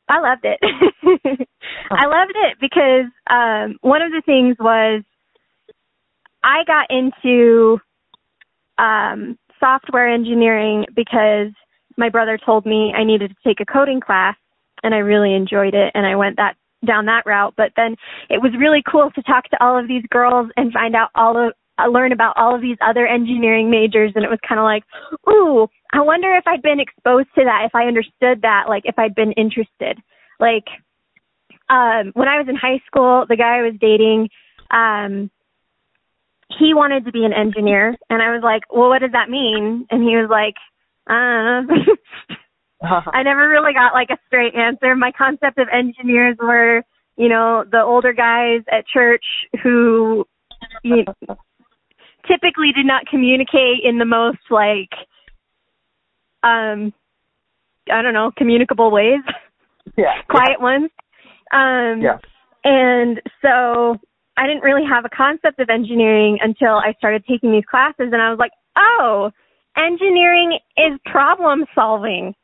[0.08, 0.58] I loved it.
[1.90, 5.02] I loved it because um, one of the things was
[6.42, 7.78] I got into
[8.78, 11.52] um, software engineering because
[11.96, 14.36] my brother told me I needed to take a coding class
[14.82, 16.54] and I really enjoyed it and I went that
[16.86, 17.54] down that route.
[17.56, 17.96] But then
[18.28, 21.36] it was really cool to talk to all of these girls and find out all
[21.36, 24.64] of uh, learn about all of these other engineering majors and it was kind of
[24.64, 24.82] like
[25.30, 28.98] ooh I wonder if I'd been exposed to that if I understood that like if
[28.98, 29.98] I'd been interested.
[30.38, 30.66] Like
[31.68, 34.28] um when I was in high school the guy I was dating
[34.70, 35.30] um
[36.58, 39.86] he wanted to be an engineer and I was like, "Well, what does that mean?"
[39.90, 40.54] And he was like,
[41.08, 41.62] "Uh."
[42.82, 44.96] I never really got like a straight answer.
[44.96, 46.82] My concept of engineers were,
[47.16, 49.24] you know, the older guys at church
[49.62, 50.24] who
[50.82, 51.36] you know,
[52.26, 54.90] typically did not communicate in the most like
[56.42, 56.92] um
[57.92, 59.20] I don't know, communicable ways,
[59.96, 60.22] yeah.
[60.28, 60.90] quiet ones.
[61.52, 62.18] Um Yeah.
[62.64, 63.96] and so
[64.40, 68.22] I didn't really have a concept of engineering until I started taking these classes and
[68.22, 69.30] I was like, oh,
[69.76, 72.34] engineering is problem solving.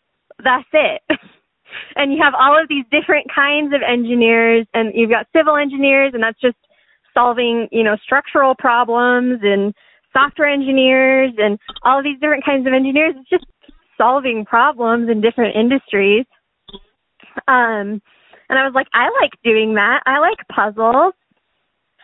[0.45, 1.01] That's it.
[1.97, 6.11] and you have all of these different kinds of engineers and you've got civil engineers
[6.13, 6.59] and that's just
[7.15, 9.73] solving, you know, structural problems and
[10.13, 13.15] software engineers and all of these different kinds of engineers.
[13.17, 13.47] It's just
[13.97, 16.27] solving problems in different industries.
[17.49, 18.03] Um
[18.49, 20.03] and I was like, I like doing that.
[20.05, 21.15] I like puzzles.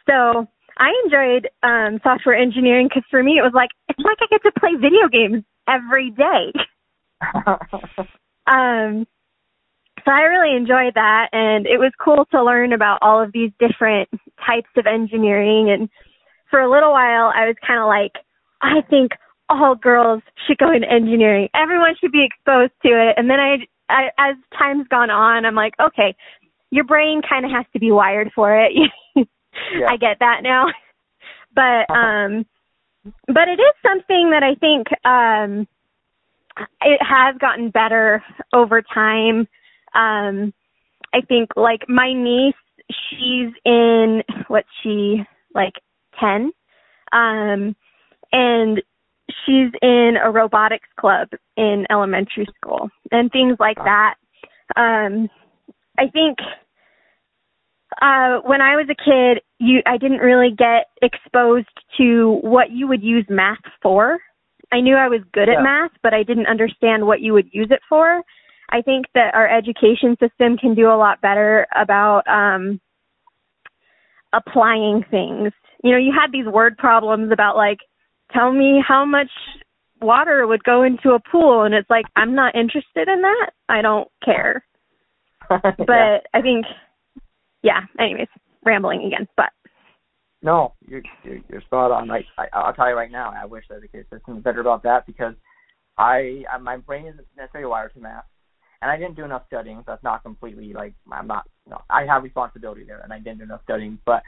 [0.08, 0.46] So
[0.78, 4.42] I enjoyed um software engineering because for me it was like it's like I get
[4.42, 6.52] to play video games every day.
[8.46, 9.06] um
[10.04, 13.52] so I really enjoyed that and it was cool to learn about all of these
[13.60, 14.08] different
[14.44, 15.88] types of engineering and
[16.50, 18.12] for a little while I was kind of like
[18.62, 19.12] I think
[19.48, 21.48] all girls should go into engineering.
[21.54, 23.14] Everyone should be exposed to it.
[23.16, 23.56] And then I,
[23.88, 26.14] I as time's gone on, I'm like, okay,
[26.70, 28.72] your brain kind of has to be wired for it.
[29.78, 29.86] Yeah.
[29.88, 30.66] I get that now.
[31.54, 32.46] But um
[33.26, 35.68] but it is something that I think um
[36.80, 39.46] it has gotten better over time.
[39.94, 40.54] Um
[41.12, 42.54] I think like my niece,
[43.10, 45.22] she's in what's she
[45.54, 45.74] like
[46.18, 46.52] 10.
[47.12, 47.76] Um
[48.32, 48.82] and
[49.44, 54.14] she's in a robotics club in elementary school and things like that.
[54.76, 55.28] Um
[55.98, 56.38] I think
[58.00, 62.86] uh when I was a kid, you I didn't really get exposed to what you
[62.88, 64.18] would use math for.
[64.72, 65.58] I knew I was good Yeah.
[65.58, 68.22] at math, but I didn't understand what you would use it for.
[68.70, 72.80] I think that our education system can do a lot better about um
[74.32, 75.52] applying things.
[75.84, 77.78] You know, you had these word problems about like
[78.32, 79.30] tell me how much
[80.00, 83.50] water would go into a pool and it's like I'm not interested in that.
[83.68, 84.64] I don't care.
[85.50, 86.18] But Yeah.
[86.34, 86.64] I think
[87.62, 88.28] yeah, anyways,
[88.64, 89.50] rambling again, but
[90.42, 92.08] No, you're you're, you're spot on.
[92.08, 94.60] Like I, I'll tell you right now, I wish that the education system was better
[94.60, 95.34] about that because
[95.98, 98.24] I, I my brain isn't necessarily wired to math,
[98.80, 99.78] and I didn't do enough studying.
[99.78, 101.44] So that's not completely like I'm not.
[101.68, 103.98] No, I have responsibility there, and I didn't do enough studying.
[104.04, 104.22] But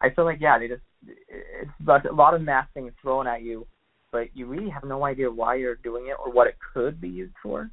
[0.00, 3.42] I feel like yeah, they just it's but a lot of math things thrown at
[3.42, 3.66] you,
[4.10, 7.08] but you really have no idea why you're doing it or what it could be
[7.08, 7.70] used for.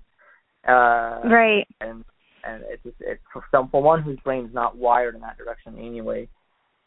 [0.68, 1.68] Uh, right.
[1.80, 2.04] And
[2.46, 5.78] and it's just it's for some for one whose brain's not wired in that direction
[5.78, 6.28] anyway.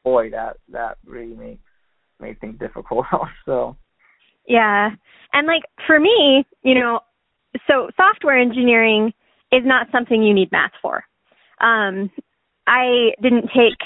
[0.04, 1.62] Boy, that that really makes
[2.20, 3.06] made things difficult.
[3.46, 3.76] so.
[4.46, 4.90] Yeah,
[5.32, 7.00] and like for me, you know,
[7.66, 9.12] so software engineering
[9.52, 11.04] is not something you need math for.
[11.60, 12.10] Um,
[12.66, 13.78] I didn't take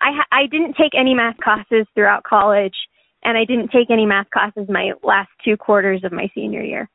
[0.00, 2.74] I ha- I didn't take any math classes throughout college,
[3.24, 6.88] and I didn't take any math classes my last two quarters of my senior year.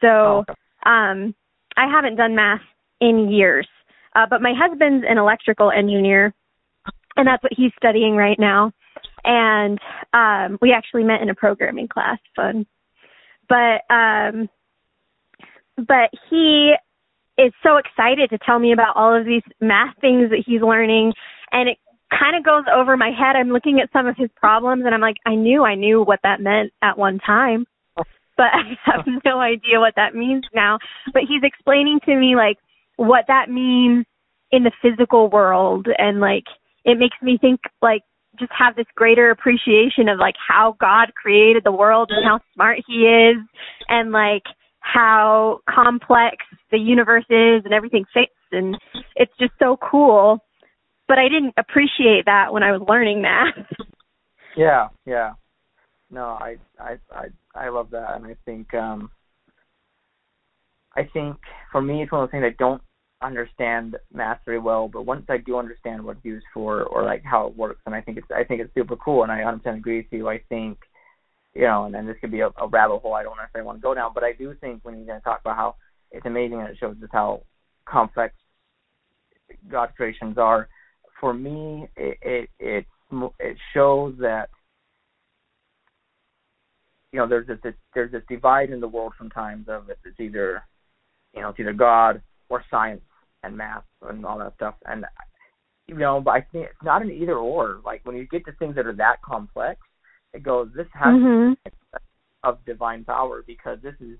[0.00, 1.34] So Oh, um,
[1.76, 2.60] I haven't done math
[3.02, 3.68] in years.
[4.14, 6.32] Uh, but my husband's an electrical engineer,
[7.16, 8.72] and that's what he's studying right now.
[9.24, 9.78] And
[10.12, 12.18] um, we actually met in a programming class.
[12.36, 12.66] Fun.
[13.48, 14.48] But um,
[15.76, 16.74] but he
[17.38, 21.12] is so excited to tell me about all of these math things that he's learning,
[21.50, 21.78] and it
[22.10, 23.36] kind of goes over my head.
[23.36, 26.20] I'm looking at some of his problems, and I'm like, I knew I knew what
[26.22, 28.06] that meant at one time, but
[28.52, 30.78] I have no idea what that means now.
[31.12, 32.58] But he's explaining to me like
[32.96, 34.04] what that means
[34.50, 36.44] in the physical world, and like
[36.84, 38.02] it makes me think like
[38.38, 42.78] just have this greater appreciation of like how God created the world and how smart
[42.86, 43.36] he is
[43.88, 44.42] and like
[44.80, 46.36] how complex
[46.70, 48.76] the universe is and everything fits and
[49.16, 50.38] it's just so cool.
[51.08, 53.66] But I didn't appreciate that when I was learning math.
[54.54, 55.32] Yeah, yeah.
[56.10, 57.24] No, I I I
[57.54, 59.10] I love that and I think um
[60.96, 61.36] I think
[61.70, 62.82] for me it's one of those things I don't
[63.22, 67.22] understand math very well, but once I do understand what it's used for or like
[67.24, 69.76] how it works and I think it's I think it's super cool and I 100%
[69.76, 70.28] agree with you.
[70.28, 70.78] I think
[71.54, 73.78] you know, and then this could be a, a rabbit hole I don't necessarily want
[73.78, 75.76] to go down, but I do think when you're going to talk about how
[76.10, 77.42] it's amazing that it shows just how
[77.86, 78.34] complex
[79.70, 80.68] God's creations are.
[81.20, 82.86] For me, it it it,
[83.38, 84.48] it shows that
[87.12, 89.98] you know there's this there's this divide in the world sometimes of it.
[90.04, 90.62] it's either
[91.34, 93.02] you know it's either God or science
[93.42, 94.74] and math and all that stuff.
[94.86, 95.04] And
[95.86, 97.80] you know but I think it's not an either or.
[97.84, 99.80] Like when you get to things that are that complex
[100.32, 101.56] it goes this has Mhm.
[102.44, 104.18] of divine power because this is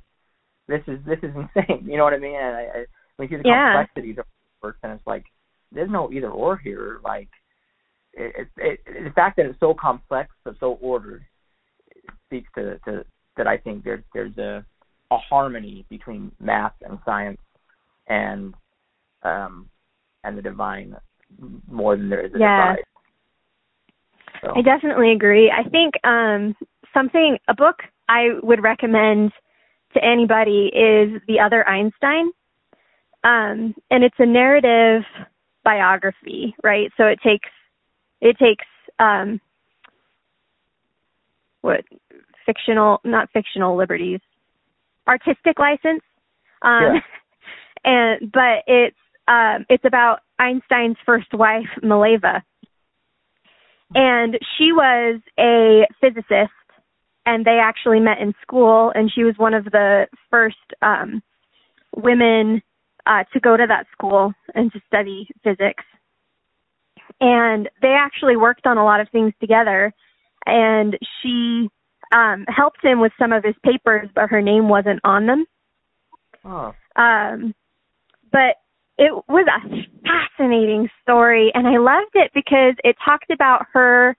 [0.69, 1.85] this is this is insane.
[1.85, 2.37] You know what I mean?
[2.37, 3.71] And I, I when you see the Yeah.
[3.71, 4.25] complexities of
[4.63, 5.25] works and it's like
[5.73, 7.01] there's no either or here.
[7.03, 7.29] Like
[8.15, 11.25] it, it, it the fact that it's so complex but so ordered
[12.27, 13.05] speaks to, to
[13.37, 14.65] that I think there's there's a
[15.15, 17.41] a harmony between math and science
[18.09, 18.55] and
[19.23, 19.69] um
[20.25, 20.97] and the divine
[21.71, 22.75] more than there is a Yeah.
[22.75, 22.85] divide.
[24.41, 25.51] So, I definitely agree.
[25.51, 26.55] I think um
[26.95, 27.77] something a book
[28.09, 29.33] I would recommend
[29.95, 32.33] to anybody is The Other Einstein.
[33.25, 35.03] Um and it's a narrative
[35.65, 36.91] biography, right?
[36.97, 37.49] So it takes
[38.21, 38.65] it takes
[38.99, 39.41] um
[41.61, 41.85] what
[42.45, 44.21] fictional not fictional liberties
[45.07, 46.03] artistic license.
[46.63, 47.01] Um Yeah.
[47.85, 48.97] and but it's
[49.29, 52.43] um it's about Einstein's first wife Mileva
[53.95, 56.53] and she was a physicist
[57.27, 61.23] and they actually met in school and she was one of the first um
[61.97, 62.63] women
[63.07, 65.85] uh to go to that school and to study physics.
[67.21, 69.93] And they actually worked on a lot of things together
[70.47, 71.69] and she
[72.13, 75.45] um helped him with some of his papers but her name wasn't on them
[76.45, 77.55] oh, um
[78.31, 78.57] but
[78.99, 79.69] it was a
[80.03, 84.17] fascinating story and I loved it because it talked about her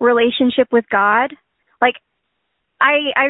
[0.00, 1.34] relationship with God.
[1.80, 1.94] Like
[2.80, 3.26] I I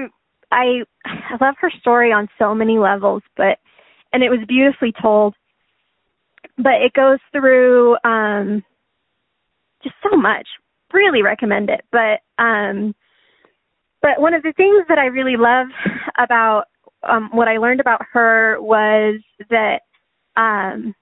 [0.50, 3.58] I I love her story on so many levels, but
[4.12, 5.34] and it was beautifully told.
[6.56, 8.64] But it goes through um
[9.82, 10.46] just so much.
[10.92, 11.82] Really recommend it.
[11.92, 12.94] But um
[14.06, 15.66] but one of the things that I really love
[16.16, 16.66] about
[17.02, 19.80] um what I learned about her was that
[20.36, 20.94] um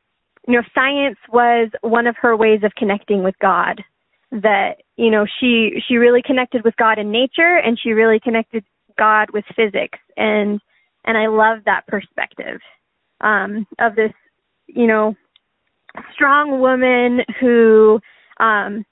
[0.49, 3.83] you know science was one of her ways of connecting with god.
[4.33, 8.65] That you know she she really connected with god in nature and she really connected
[8.96, 9.98] god with physics.
[10.17, 10.61] And
[11.05, 12.61] and i love that perspective
[13.21, 14.13] um of this
[14.67, 15.15] you know
[16.15, 18.00] strong woman who
[18.40, 18.85] um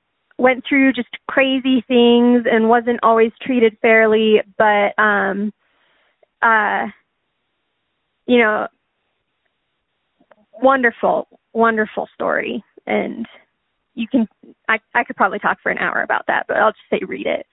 [0.43, 5.53] went through just crazy things and wasn't always treated fairly but um
[6.43, 6.86] uh
[8.26, 8.66] you know
[10.61, 13.26] wonderful wonderful story and
[13.95, 14.26] you can
[14.68, 17.26] I I could probably talk for an hour about that, but I'll just say read
[17.26, 17.47] it.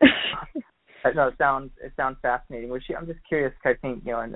[1.14, 2.74] No, it sounds it sounds fascinating.
[2.86, 2.96] She?
[2.96, 3.52] I'm just curious.
[3.62, 4.34] 'cause I think you know, and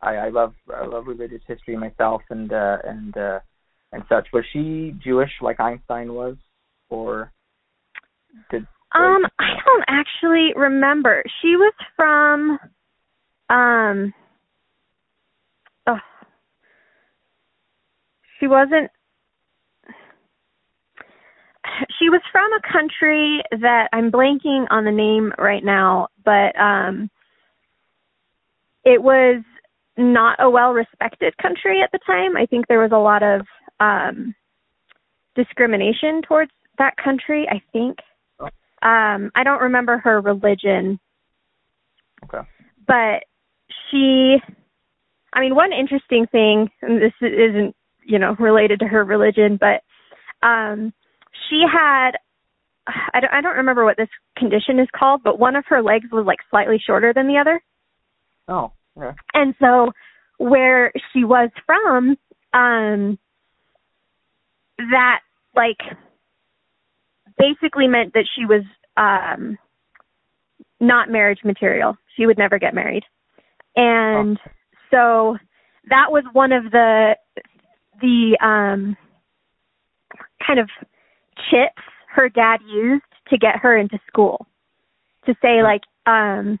[0.00, 3.40] I I love I love religious history myself, and uh, and uh,
[3.90, 4.28] and such.
[4.32, 6.36] Was she Jewish like Einstein was,
[6.88, 7.32] or
[8.50, 11.22] did Um, I don't actually remember.
[11.42, 12.58] She was from
[13.50, 14.14] um
[15.86, 15.98] oh
[18.40, 18.90] she wasn't
[21.98, 27.10] she was from a country that I'm blanking on the name right now, but um
[28.84, 29.42] it was
[29.96, 32.36] not a well respected country at the time.
[32.36, 33.46] I think there was a lot of
[33.80, 34.34] um
[35.34, 37.98] discrimination towards that country, I think.
[38.84, 41.00] Um I don't remember her religion.
[42.24, 42.46] Okay.
[42.86, 43.24] But
[43.90, 44.36] she
[45.32, 47.74] I mean one interesting thing and this isn't,
[48.04, 49.82] you know, related to her religion, but
[50.46, 50.92] um
[51.48, 52.12] she had
[52.86, 56.06] I don't I don't remember what this condition is called, but one of her legs
[56.12, 57.62] was like slightly shorter than the other.
[58.46, 59.16] Oh, okay.
[59.32, 59.92] And so
[60.38, 62.16] where she was from,
[62.52, 63.18] um
[64.78, 65.20] that
[65.54, 65.78] like
[67.38, 68.62] basically meant that she was
[68.96, 69.58] um
[70.80, 71.96] not marriage material.
[72.16, 73.04] She would never get married.
[73.76, 74.50] And Oh.
[74.90, 75.38] so
[75.88, 77.16] that was one of the
[78.00, 78.96] the um
[80.46, 80.68] kind of
[81.50, 81.82] chips
[82.14, 84.46] her dad used to get her into school.
[85.26, 86.58] To say like um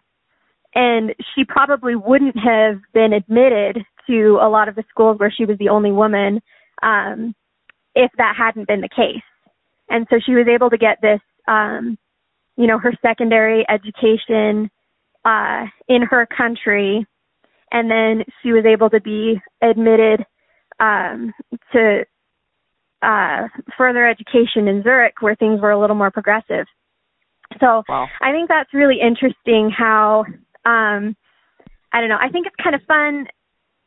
[0.74, 5.44] and she probably wouldn't have been admitted to a lot of the schools where she
[5.44, 6.42] was the only woman
[6.82, 7.34] um
[7.94, 9.22] if that hadn't been the case.
[9.88, 11.98] And so she was able to get this um
[12.56, 14.70] you know her secondary education
[15.24, 17.06] uh in her country
[17.70, 20.24] and then she was able to be admitted
[20.80, 21.32] um
[21.72, 22.04] to
[23.02, 26.66] uh further education in Zurich where things were a little more progressive.
[27.60, 28.08] So Wow.
[28.22, 30.24] I think that's really interesting how
[30.64, 31.16] um
[31.92, 33.26] I don't know, I think it's kind of fun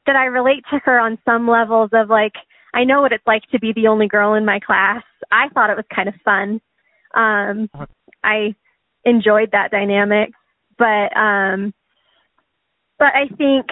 [0.05, 2.33] that I relate to her on some levels of like
[2.77, 5.01] I know what it's like to be the only girl in my class.
[5.31, 6.61] I thought it was kind of fun.
[7.15, 7.87] Um Uh-huh.
[8.23, 8.55] I
[9.03, 10.29] enjoyed that dynamic,
[10.77, 11.73] but um
[12.99, 13.65] but I think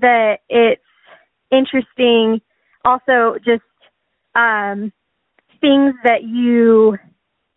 [0.00, 0.82] that it's
[1.50, 2.42] interesting
[2.84, 3.62] also just
[4.34, 4.92] um
[5.62, 6.98] things that you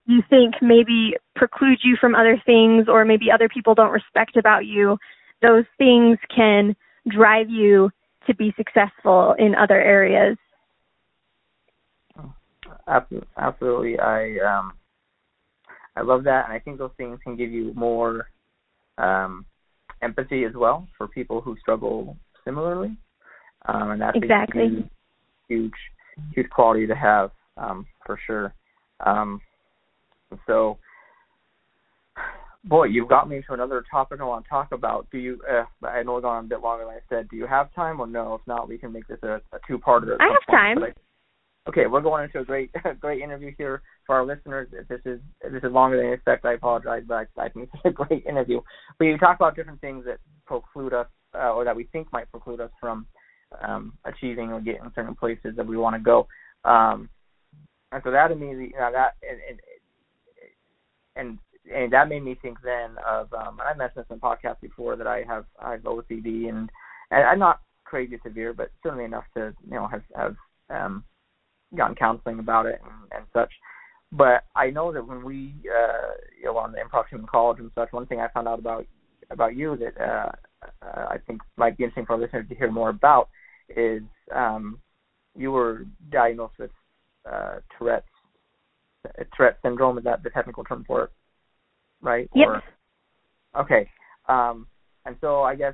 [0.06, 4.66] you think maybe preclude you from other things or maybe other people don't respect about
[4.66, 4.97] you
[5.41, 6.76] those things can
[7.08, 7.89] drive you
[8.28, 10.38] to be successful in other areas
[12.88, 13.99] Absolutely.
[13.99, 14.73] I um,
[15.95, 18.27] I love that, and I think those things can give you more
[18.97, 19.45] um,
[20.01, 22.97] empathy as well for people who struggle similarly,
[23.67, 24.63] um, and that's Exactly.
[24.63, 24.89] a huge,
[25.47, 25.73] huge,
[26.34, 28.53] huge quality to have um, for sure.
[29.05, 29.39] Um,
[30.47, 30.77] so,
[32.63, 35.07] boy, you've got me to another topic I want to talk about.
[35.11, 35.39] Do you?
[35.49, 37.29] Uh, I know we're going a bit longer than I said.
[37.29, 38.34] Do you have time, or no?
[38.36, 40.17] If not, we can make this a, a two-parter.
[40.19, 40.77] I have time.
[41.68, 44.68] Okay, we're going into a great, great interview here for our listeners.
[44.74, 47.49] If this is if this is longer than I expect, I apologize, but I, I
[47.49, 48.59] think it's a great interview.
[48.99, 52.30] But you talk about different things that preclude us, uh, or that we think might
[52.32, 53.07] preclude us from
[53.61, 56.28] um, achieving or getting certain places that we want to go.
[56.66, 57.09] Um,
[57.91, 59.59] and so that immediately, you know, that and,
[61.16, 61.39] and
[61.74, 65.07] and that made me think then of um, and I mentioned this podcasts before that
[65.07, 66.70] I have I have OCD and,
[67.11, 70.36] and I'm not crazy severe, but certainly enough to you know have have
[70.70, 71.03] um,
[71.76, 73.51] gotten counseling about it and, and such.
[74.11, 77.59] But I know that when we, uh, you know, on the improv team in college
[77.59, 78.86] and such, one thing I found out about
[79.32, 80.32] about you that uh,
[80.86, 83.30] uh, I think might be interesting for our listeners to hear more about
[83.76, 84.03] is
[84.34, 84.80] um,
[85.36, 86.71] you were diagnosed with
[87.32, 88.05] uh, Tourette's
[89.36, 89.97] Tourette syndrome.
[89.97, 91.11] Is that the technical term for it?
[92.01, 92.30] Right?
[92.36, 92.47] Yep.
[92.47, 92.63] Or,
[93.61, 93.89] okay.
[94.28, 94.67] Um,
[95.05, 95.74] and so I guess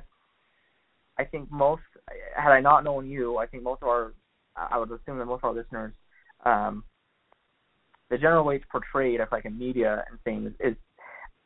[1.18, 1.82] I think most
[2.36, 4.14] had I not known you, I think most of our
[4.70, 5.92] I would assume that most of our listeners,
[6.44, 6.84] um,
[8.10, 10.74] the general way it's portrayed, as like in media and things, is,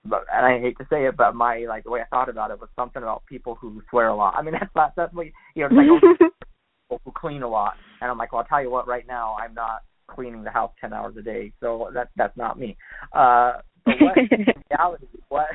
[0.05, 2.51] but and I hate to say it, but my like the way I thought about
[2.51, 4.35] it was something about people who swear a lot.
[4.37, 6.19] I mean, that's not that's what you know, it's like
[6.89, 9.37] people who clean a lot, and I'm like, well, I'll tell you what, right now
[9.39, 12.77] I'm not cleaning the house ten hours a day, so that that's not me.
[13.13, 13.55] Uh,
[13.85, 15.49] but what in reality, what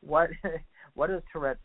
[0.00, 0.30] what
[0.94, 1.58] what does Tourette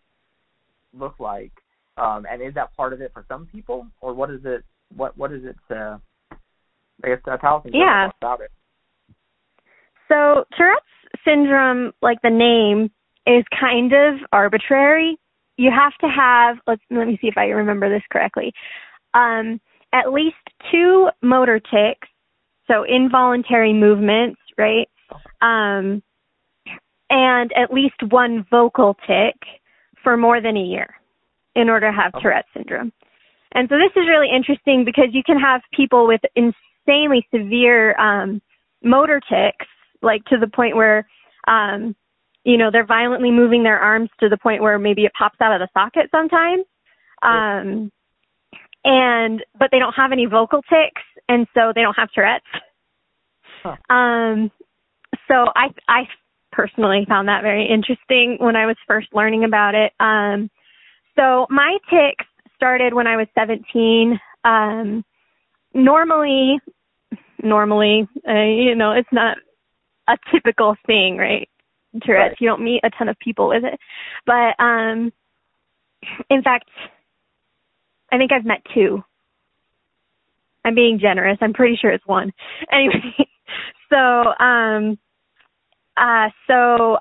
[0.97, 1.51] look like?
[1.97, 4.63] Um, and is that part of it for some people, or what is it?
[4.95, 5.55] What what is it?
[5.69, 5.97] Uh,
[7.03, 8.09] I guess uh, tell us Yeah.
[8.21, 8.51] about it.
[10.07, 10.85] So Tourette's
[11.25, 12.91] syndrome, like the name,
[13.25, 15.17] is kind of arbitrary.
[15.57, 18.53] You have to have let's let me see if I remember this correctly.
[19.13, 19.59] Um,
[19.93, 20.35] at least
[20.71, 22.07] two motor tics,
[22.67, 24.89] so involuntary movements, right?
[25.41, 26.03] Um,
[27.09, 29.35] and at least one vocal tic
[30.03, 30.95] for more than a year
[31.55, 32.23] in order to have Okay.
[32.23, 32.91] Tourette's syndrome.
[33.55, 38.41] And so this is really interesting because you can have people with insanely severe um,
[38.83, 39.65] motor tics,
[40.03, 41.07] like to the point where
[41.47, 41.95] Um,
[42.43, 45.53] you know, they're violently moving their arms to the point where maybe it pops out
[45.53, 46.65] of the socket sometimes.
[47.21, 47.91] Um,
[48.83, 52.45] and but they don't have any vocal tics, and so they don't have Tourette's.
[53.63, 53.77] Huh.
[53.93, 54.51] Um,
[55.27, 56.07] so I I
[56.51, 59.91] personally found that very interesting when I was first learning about it.
[59.99, 60.49] Um,
[61.15, 62.25] so my tics
[62.55, 64.19] started when I was 17.
[64.43, 65.03] Um,
[65.73, 66.59] normally,
[67.41, 69.37] normally, uh, you know, it's not
[70.07, 71.49] a typical thing, right?
[72.03, 72.31] Tourette's.
[72.31, 72.37] Right.
[72.41, 73.79] You don't meet a ton of people with it,
[74.25, 75.11] but um,
[76.29, 76.69] in fact,
[78.11, 79.03] I think I've met two.
[80.63, 81.37] I'm being generous.
[81.41, 82.33] I'm pretty sure it's one.
[82.71, 83.15] Anyway,
[83.89, 83.97] so
[84.43, 84.97] um,
[85.95, 86.97] uh, so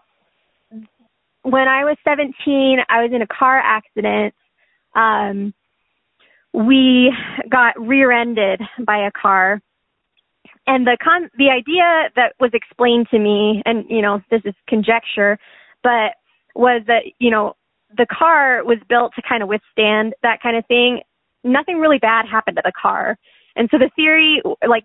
[1.43, 4.35] when I was 17, I was in a car accident.
[4.95, 5.55] Um,
[6.53, 7.13] we
[7.51, 9.61] got rear-ended by a car,
[10.67, 14.55] and the con the idea that was explained to me, and you know this is
[14.69, 15.39] conjecture,
[15.83, 16.15] but
[16.55, 17.55] was that you know
[17.97, 21.01] the car was built to kind of withstand that kind of thing.
[21.43, 23.19] Nothing really bad happened to the car,
[23.57, 24.85] and so the theory, like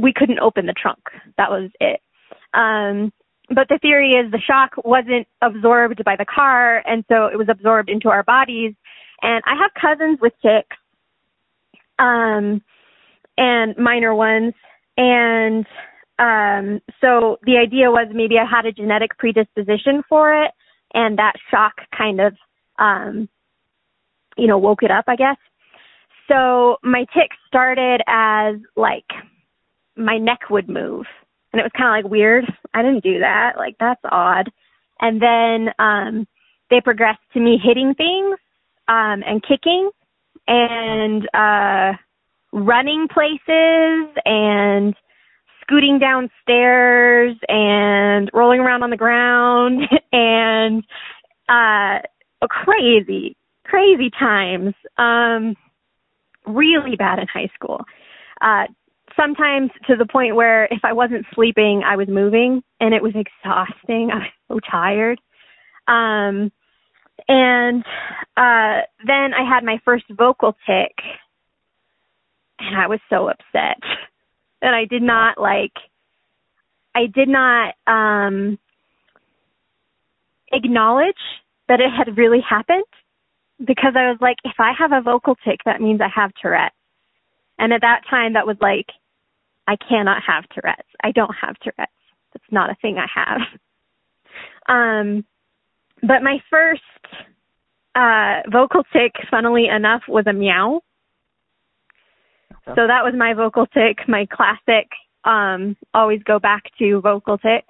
[0.00, 1.00] we couldn't open the trunk.
[1.36, 2.00] That was it.
[2.54, 3.12] Um,
[3.48, 7.48] but the theory is the shock wasn't absorbed by the car, and so it was
[7.50, 8.74] absorbed into our bodies.
[9.22, 10.76] And I have cousins with tics,
[11.98, 12.62] um,
[13.38, 14.54] and minor ones,
[14.96, 15.64] and
[16.18, 20.50] um, so the idea was maybe I had a genetic predisposition for it,
[20.92, 22.34] and that shock kind of,
[22.78, 23.28] um,
[24.36, 25.36] you know, woke it up, I guess.
[26.28, 29.06] So my tics started as like
[29.96, 31.06] my neck would move
[31.52, 32.44] and it was kind of like weird.
[32.72, 33.52] I didn't do that.
[33.56, 34.50] Like that's odd.
[35.00, 36.26] And then um
[36.70, 38.38] they progressed to me hitting things
[38.92, 39.90] um and kicking
[40.46, 41.96] and uh
[42.52, 44.94] running places and
[45.62, 49.80] scooting downstairs and rolling around on the ground
[50.12, 50.84] and
[51.48, 51.98] uh
[52.48, 55.54] crazy crazy times um
[56.46, 57.80] really bad in high school
[58.40, 58.64] uh
[59.16, 63.12] sometimes to the point where if I wasn't sleeping, I was moving and it was
[63.14, 64.10] exhausting.
[64.10, 65.20] I was so tired.
[65.86, 66.50] Um,
[67.28, 67.84] and
[68.36, 70.92] uh, then I had my first vocal tic
[72.58, 73.78] and I was so upset
[74.60, 75.72] that I did not like,
[76.94, 78.58] I did not um,
[80.52, 81.14] acknowledge
[81.68, 82.84] that it had really happened
[83.58, 86.74] because I was like, if I have a vocal tic, that means I have Tourette's.
[87.58, 88.86] And at that time, that was like
[89.68, 90.88] I cannot have Tourette's.
[91.02, 91.92] I don't have Tourette's.
[92.32, 93.40] That's not a thing I have.
[94.68, 95.24] Um,
[96.02, 96.82] but my first
[97.94, 100.80] uh, vocal tic, funnily enough, was a meow.
[102.50, 102.74] Okay.
[102.74, 104.88] So that was my vocal tic, my classic.
[105.24, 107.64] Um, always go back to vocal tic.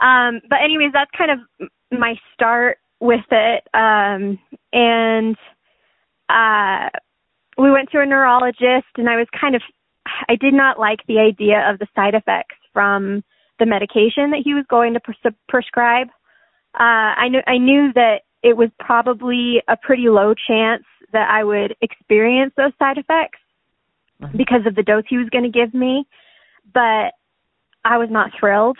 [0.00, 3.64] Um, but anyways, that's kind of my start with it.
[3.72, 4.38] Um,
[4.72, 5.36] and
[6.28, 6.90] uh,
[7.56, 9.62] we went to a neurologist, and I was kind of
[10.28, 13.24] I did not like the idea of the side effects from
[13.58, 16.08] the medication that he was going to pres- prescribe.
[16.78, 21.42] Uh, I knew I knew that it was probably a pretty low chance that I
[21.42, 23.38] would experience those side effects
[24.20, 24.36] mm-hmm.
[24.36, 26.06] because of the dose he was going to give me,
[26.72, 27.12] but
[27.84, 28.78] I was not thrilled.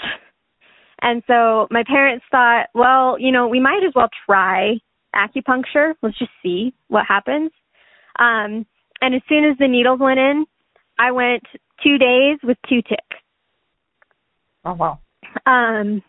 [1.00, 4.78] And so my parents thought, well, you know, we might as well try
[5.14, 5.94] acupuncture.
[6.02, 7.50] Let's just see what happens.
[8.18, 8.66] Um,
[9.00, 10.46] and as soon as the needles went in,
[10.98, 11.44] I went
[11.82, 13.16] two days with two ticks.
[14.64, 15.00] Oh wow.
[15.44, 16.02] Um,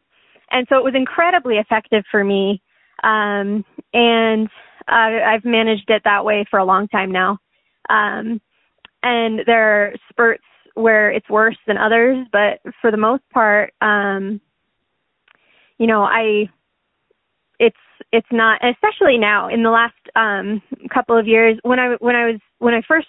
[0.51, 2.61] and so it was incredibly effective for me.
[3.03, 4.47] Um, and
[4.87, 7.37] uh, I've managed it that way for a long time now.
[7.89, 8.41] Um,
[9.03, 10.43] and there are spurts
[10.73, 14.39] where it's worse than others, but for the most part, um,
[15.77, 16.49] you know, I,
[17.59, 17.75] it's,
[18.11, 20.61] it's not, especially now in the last, um,
[20.93, 23.07] couple of years when I, when I was, when I first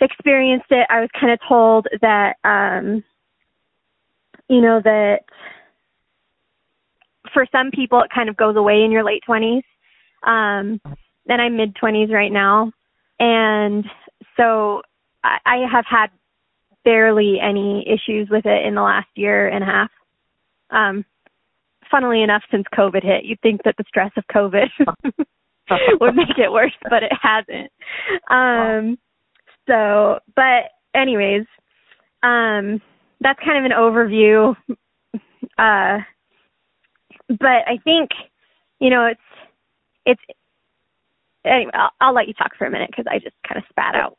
[0.00, 3.02] experienced it, I was kind of told that, um,
[4.48, 5.20] you know, that
[7.32, 9.62] for some people it kind of goes away in your late 20s.
[10.24, 10.80] Um,
[11.28, 12.72] and I'm mid 20s right now.
[13.18, 13.84] And
[14.36, 14.82] so
[15.24, 16.08] I, I have had
[16.84, 19.90] barely any issues with it in the last year and a half.
[20.70, 21.04] Um,
[21.90, 24.68] funnily enough, since COVID hit, you'd think that the stress of COVID
[26.00, 27.70] would make it worse, but it hasn't.
[28.30, 28.98] Um,
[29.68, 31.46] so, but anyways,
[32.22, 32.80] um,
[33.20, 34.56] that's kind of an overview.
[35.58, 35.98] Uh,
[37.38, 38.10] but I think,
[38.78, 39.20] you know, it's,
[40.04, 40.20] it's,
[41.44, 43.94] anyway, I'll, I'll let you talk for a minute because I just kind of spat
[43.94, 44.16] out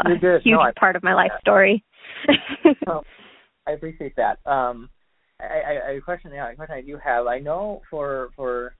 [0.00, 1.84] a huge no, part of my life story.
[3.66, 4.38] I appreciate that.
[4.46, 4.88] Um,
[5.40, 7.26] I, I, a question, yeah, a question I do have.
[7.26, 8.74] I know for for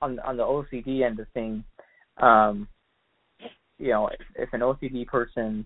[0.00, 1.64] on on the OCD end of things,
[2.18, 2.68] um,
[3.78, 5.64] you know, if, if an OCD person,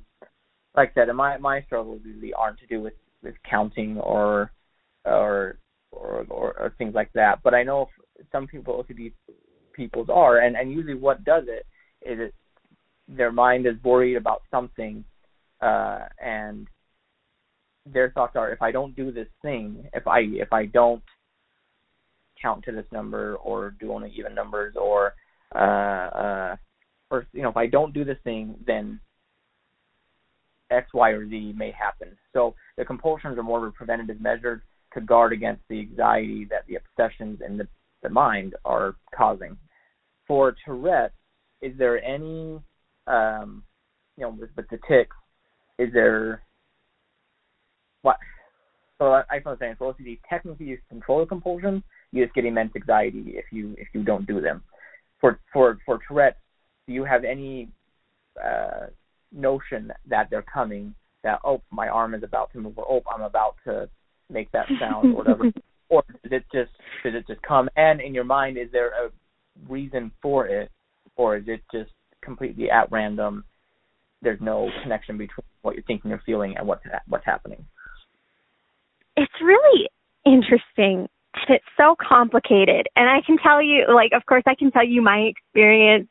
[0.76, 4.50] like I said, my my struggles usually aren't to do with with counting or
[5.04, 5.58] or
[5.92, 7.40] or, or, or things like that.
[7.44, 7.88] But I know
[8.32, 9.12] some people OCD
[9.72, 11.66] people's are, and and usually what does it
[12.08, 12.34] is it
[13.08, 15.04] their mind is worried about something,
[15.60, 16.66] uh, and
[17.86, 21.02] their thoughts are if I don't do this thing, if I if I don't
[22.40, 25.14] count to this number or do only even numbers or
[25.54, 26.56] uh uh
[27.08, 28.98] or you know if I don't do this thing then
[30.72, 32.16] X, Y, or Z may happen.
[32.32, 34.62] So the compulsions are more of a preventative measure
[34.94, 37.68] to guard against the anxiety that the obsessions in the,
[38.02, 39.56] the mind are causing.
[40.26, 41.12] For Tourette,
[41.60, 42.60] is there any
[43.06, 43.62] um
[44.16, 45.16] you know with, with the tics,
[45.78, 46.42] is there
[48.02, 48.18] what
[48.98, 51.82] so I was saying for OCD technically you control the compulsion,
[52.12, 54.62] you just get immense anxiety if you if you don't do them.
[55.20, 56.36] For for for Tourette,
[56.86, 57.68] do you have any
[58.42, 58.86] uh,
[59.32, 60.94] notion that they're coming?
[61.24, 63.88] That oh my arm is about to move, or oh I'm about to
[64.32, 65.44] make that sound, or whatever.
[65.88, 66.70] or does it just
[67.04, 67.68] does it just come?
[67.76, 69.10] And in your mind, is there a
[69.68, 70.70] reason for it,
[71.16, 71.90] or is it just
[72.22, 73.44] completely at random?
[74.22, 77.64] There's no connection between what you're thinking or feeling and what's what's happening.
[79.16, 79.88] It's really
[80.24, 84.70] interesting and it's so complicated and i can tell you like of course i can
[84.70, 86.08] tell you my experience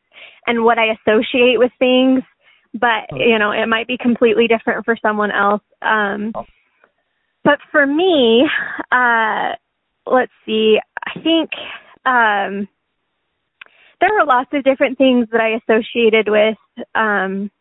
[0.47, 2.21] and what i associate with things
[2.73, 3.17] but oh.
[3.17, 6.45] you know it might be completely different for someone else um oh.
[7.43, 8.43] But for me
[8.91, 9.53] uh
[10.05, 11.49] let's see i think
[12.05, 12.67] um
[13.99, 16.57] there were lots of different things that i associated with
[16.95, 17.51] um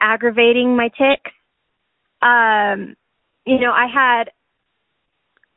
[0.00, 1.30] aggravating my tics.
[2.22, 2.96] Um
[3.46, 4.30] you know i had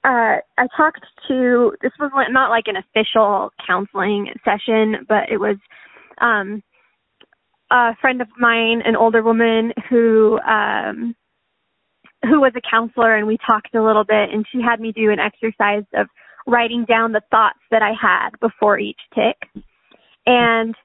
[0.05, 5.55] uh, I talked to this was not like an official counseling session, but it was
[6.20, 6.61] um,
[7.72, 11.16] a friend of mine, an older woman who um,
[12.24, 15.12] who was a counselor, and we talked a little bit, and she had me do
[15.12, 16.08] an exercise of
[16.48, 19.64] writing down the thoughts that I had before each tic,
[20.26, 20.76] and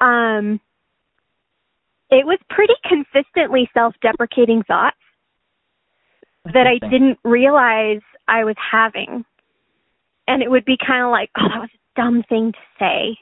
[0.00, 0.60] um,
[2.10, 4.96] it was pretty consistently self-deprecating thoughts
[6.44, 9.24] that I didn't realize I was having.
[10.26, 13.18] And it would be kind of like, oh, that was a dumb thing to say.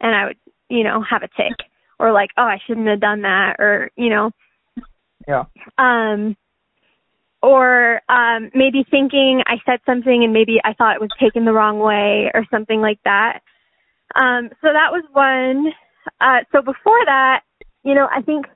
[0.00, 0.36] And I would,
[0.68, 1.56] you know, have a tic
[1.98, 4.30] or like, oh, I shouldn't have done that or, you know.
[5.26, 5.44] Yeah.
[5.76, 6.36] Um
[7.42, 11.52] or um maybe thinking I said something and maybe I thought it was taken the
[11.52, 13.40] wrong way or something like that.
[14.14, 15.72] Um so that was one.
[16.20, 17.42] Uh so before that,
[17.84, 18.46] you know, I think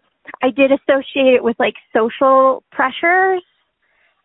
[0.42, 3.42] I did associate it with like social pressures.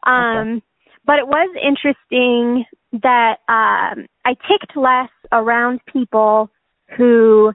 [0.06, 0.62] Um okay.
[1.08, 6.50] But it was interesting that um, I ticked less around people
[6.98, 7.54] who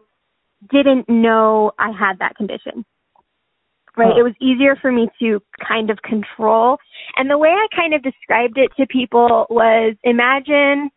[0.71, 2.85] didn't know I had that condition.
[3.97, 4.17] Right?
[4.17, 6.79] It was easier for me to kind of control.
[7.17, 10.91] And the way I kind of described it to people was imagine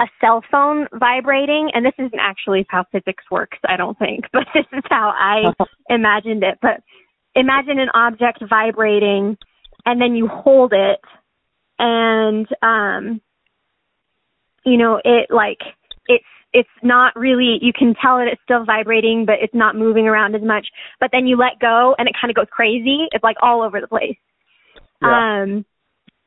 [0.00, 4.44] a cell phone vibrating, and this isn't actually how physics works, I don't think, but
[4.54, 5.52] this is how I
[5.88, 6.58] imagined it.
[6.60, 6.80] But
[7.36, 9.36] imagine an object vibrating,
[9.86, 11.00] and then you hold it
[11.80, 13.20] and um
[14.64, 15.58] you know it like
[16.06, 20.06] it's it's not really you can tell that it's still vibrating but it's not moving
[20.06, 20.66] around as much
[20.98, 23.80] but then you let go and it kind of goes crazy it's like all over
[23.80, 24.16] the place
[25.02, 25.42] yeah.
[25.42, 25.64] um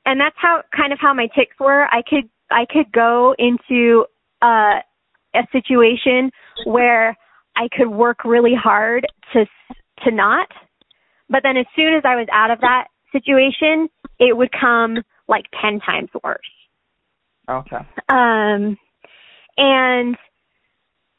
[0.06, 4.06] and that's how kind of how my tics were i could i could go into
[4.42, 4.80] uh
[5.36, 6.30] a situation
[6.66, 7.18] where
[7.56, 9.46] i could work really hard to
[10.04, 10.48] to not
[11.30, 14.98] but then as soon as i was out of that situation it would come
[15.28, 16.40] like 10 times worse.
[17.50, 17.78] Okay.
[18.10, 18.78] Um
[19.58, 20.18] and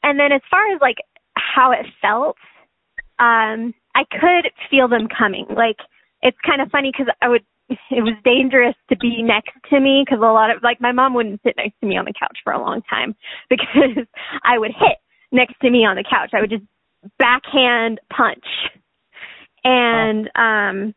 [0.02, 0.98] and then as far as like
[1.36, 2.36] how it felt,
[3.18, 5.46] um I could feel them coming.
[5.56, 5.76] Like
[6.22, 10.04] it's kind of funny cuz I would it was dangerous to be next to me
[10.08, 12.38] cuz a lot of like my mom wouldn't sit next to me on the couch
[12.44, 13.14] for a long time
[13.48, 14.06] because
[14.42, 14.98] I would hit
[15.32, 16.30] next to me on the couch.
[16.34, 16.64] I would just
[17.18, 18.44] backhand punch.
[19.64, 20.94] And um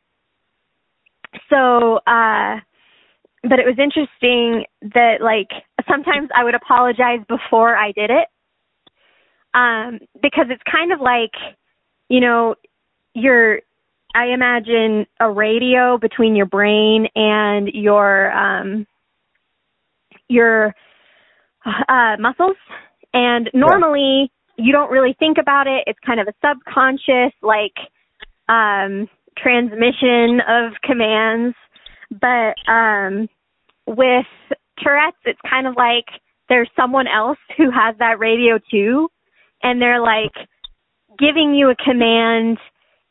[1.49, 2.59] so uh
[3.43, 5.49] but it was interesting that like
[5.89, 8.27] sometimes I would apologize before I did it.
[9.53, 11.31] Um, because it's kind of like,
[12.09, 12.55] you know,
[13.13, 13.59] you're
[14.15, 18.85] I imagine a radio between your brain and your um
[20.27, 20.75] your
[21.65, 22.57] uh muscles
[23.13, 24.65] and normally yeah.
[24.65, 25.83] you don't really think about it.
[25.87, 27.75] It's kind of a subconscious like
[28.49, 29.07] um
[29.37, 31.55] transmission of commands
[32.11, 33.27] but um
[33.85, 34.25] with
[34.79, 36.05] Tourette's, it's kind of like
[36.49, 39.09] there's someone else who has that radio too,
[39.63, 40.33] and they're like
[41.19, 42.57] giving you a command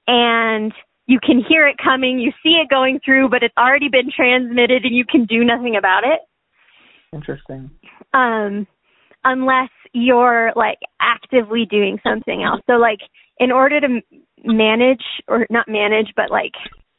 [0.06, 0.72] and
[1.06, 4.84] you can hear it coming, you see it going through, but it's already been transmitted
[4.84, 6.20] and you can do nothing about it.
[7.12, 7.70] Interesting.
[8.12, 8.66] Um,
[9.24, 12.60] unless you're like actively doing something else.
[12.66, 12.98] So like
[13.38, 14.00] in order to
[14.44, 16.52] manage or not manage, but like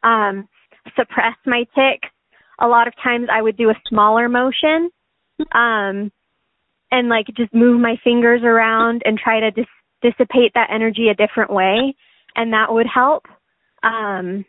[0.03, 0.47] um,
[0.95, 2.09] suppress my tics,
[2.59, 4.89] a lot of times I would do a smaller motion,
[5.53, 6.11] um,
[6.91, 9.65] and like just move my fingers around and try to dis-
[10.01, 11.95] dissipate that energy a different way,
[12.35, 13.25] and that would help.
[13.83, 14.45] Um,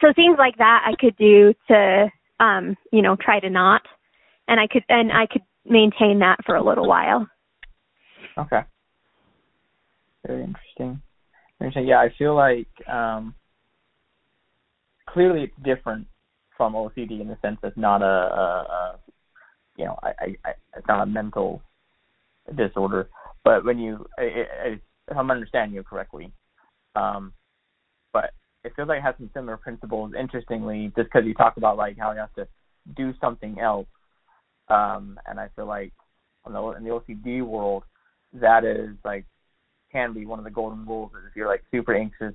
[0.00, 2.10] so things like that I could do to,
[2.40, 3.82] um, you know, try to not,
[4.48, 7.26] and I could and I could maintain that for a little while.
[8.36, 8.62] Okay.
[10.26, 11.02] Very interesting.
[11.60, 11.86] Interesting.
[11.86, 13.34] Yeah, I feel like um,
[15.12, 16.06] clearly it's different
[16.56, 19.00] from OCD in the sense that it's not a, a, a
[19.76, 21.62] you know, I, I, it's not a mental
[22.56, 23.08] disorder.
[23.44, 26.32] But when you, I, I, if I'm understanding you correctly,
[26.94, 27.32] um,
[28.12, 28.32] but
[28.64, 30.12] it feels like it has some similar principles.
[30.18, 32.46] Interestingly, just because you talk about like how you have to
[32.96, 33.88] do something else,
[34.68, 35.92] um, and I feel like
[36.46, 37.84] in the, in the OCD world,
[38.34, 39.24] that is like
[39.90, 41.10] can be one of the golden rules.
[41.12, 42.34] Is if you're like super anxious,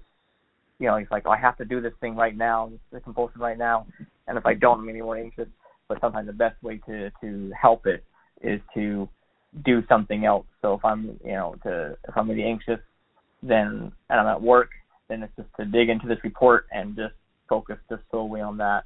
[0.79, 3.41] you know, he's like oh, I have to do this thing right now, this compulsion
[3.41, 3.87] right now,
[4.27, 5.47] and if I don't, I'm any more anxious.
[5.87, 8.03] But sometimes the best way to to help it
[8.41, 9.07] is to
[9.65, 10.45] do something else.
[10.61, 12.79] So if I'm, you know, to if I'm really anxious,
[13.41, 14.69] then and I'm at work,
[15.09, 17.13] then it's just to dig into this report and just
[17.49, 18.85] focus just solely on that,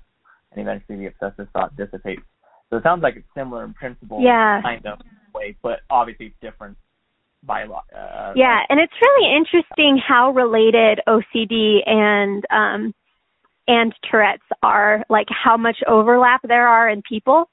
[0.51, 2.21] and eventually the obsessive thought dissipates.
[2.69, 4.61] So it sounds like it's similar in principle, yeah.
[4.61, 4.99] kind of
[5.33, 6.77] way, but obviously it's different
[7.43, 12.93] by uh, yeah, and it's really interesting how related OCD and um
[13.67, 17.49] and Tourette's are, like how much overlap there are in people.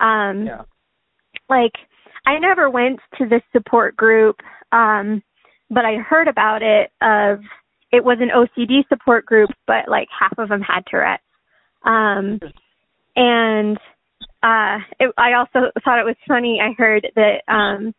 [0.00, 0.62] Um yeah.
[1.48, 1.72] like
[2.26, 4.36] I never went to this support group,
[4.72, 5.22] um,
[5.70, 7.40] but I heard about it of
[7.92, 11.22] it was an OCD support group, but like half of them had Tourette's.
[11.84, 12.38] Um
[13.16, 13.78] and
[14.42, 17.94] uh it, I also thought it was funny I heard that um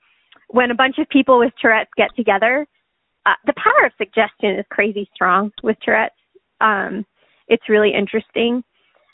[0.49, 2.67] when a bunch of people with Tourette's get together,
[3.25, 6.15] uh, the power of suggestion is crazy strong with Tourette's.
[6.61, 7.05] Um,
[7.47, 8.63] it's really interesting.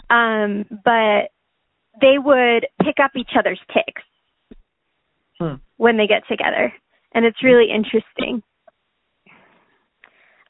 [0.10, 1.32] Um, but
[2.02, 4.04] they would pick up each other's tics
[5.40, 5.56] hmm.
[5.78, 6.74] when they get together.
[7.14, 8.44] And it's really interesting.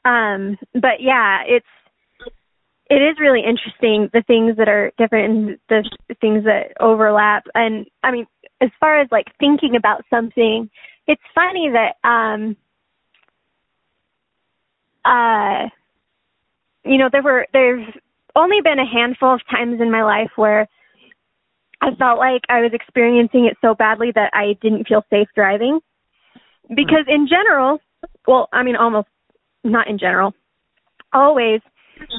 [0.04, 1.66] Um, but yeah, it's
[2.92, 7.44] it is really interesting the things that are different and the things that overlap.
[7.54, 8.26] And I mean,
[8.60, 10.68] as far as like thinking about something,
[11.06, 12.54] it's funny that um
[15.06, 15.68] uh
[16.84, 17.86] you know there were there's
[18.36, 20.68] only been a handful of times in my life where
[21.80, 25.80] I felt like I was experiencing it so badly that I didn't feel safe driving.
[26.68, 27.80] Because in general,
[28.26, 29.08] well, I mean almost
[29.64, 30.34] not in general,
[31.14, 31.60] always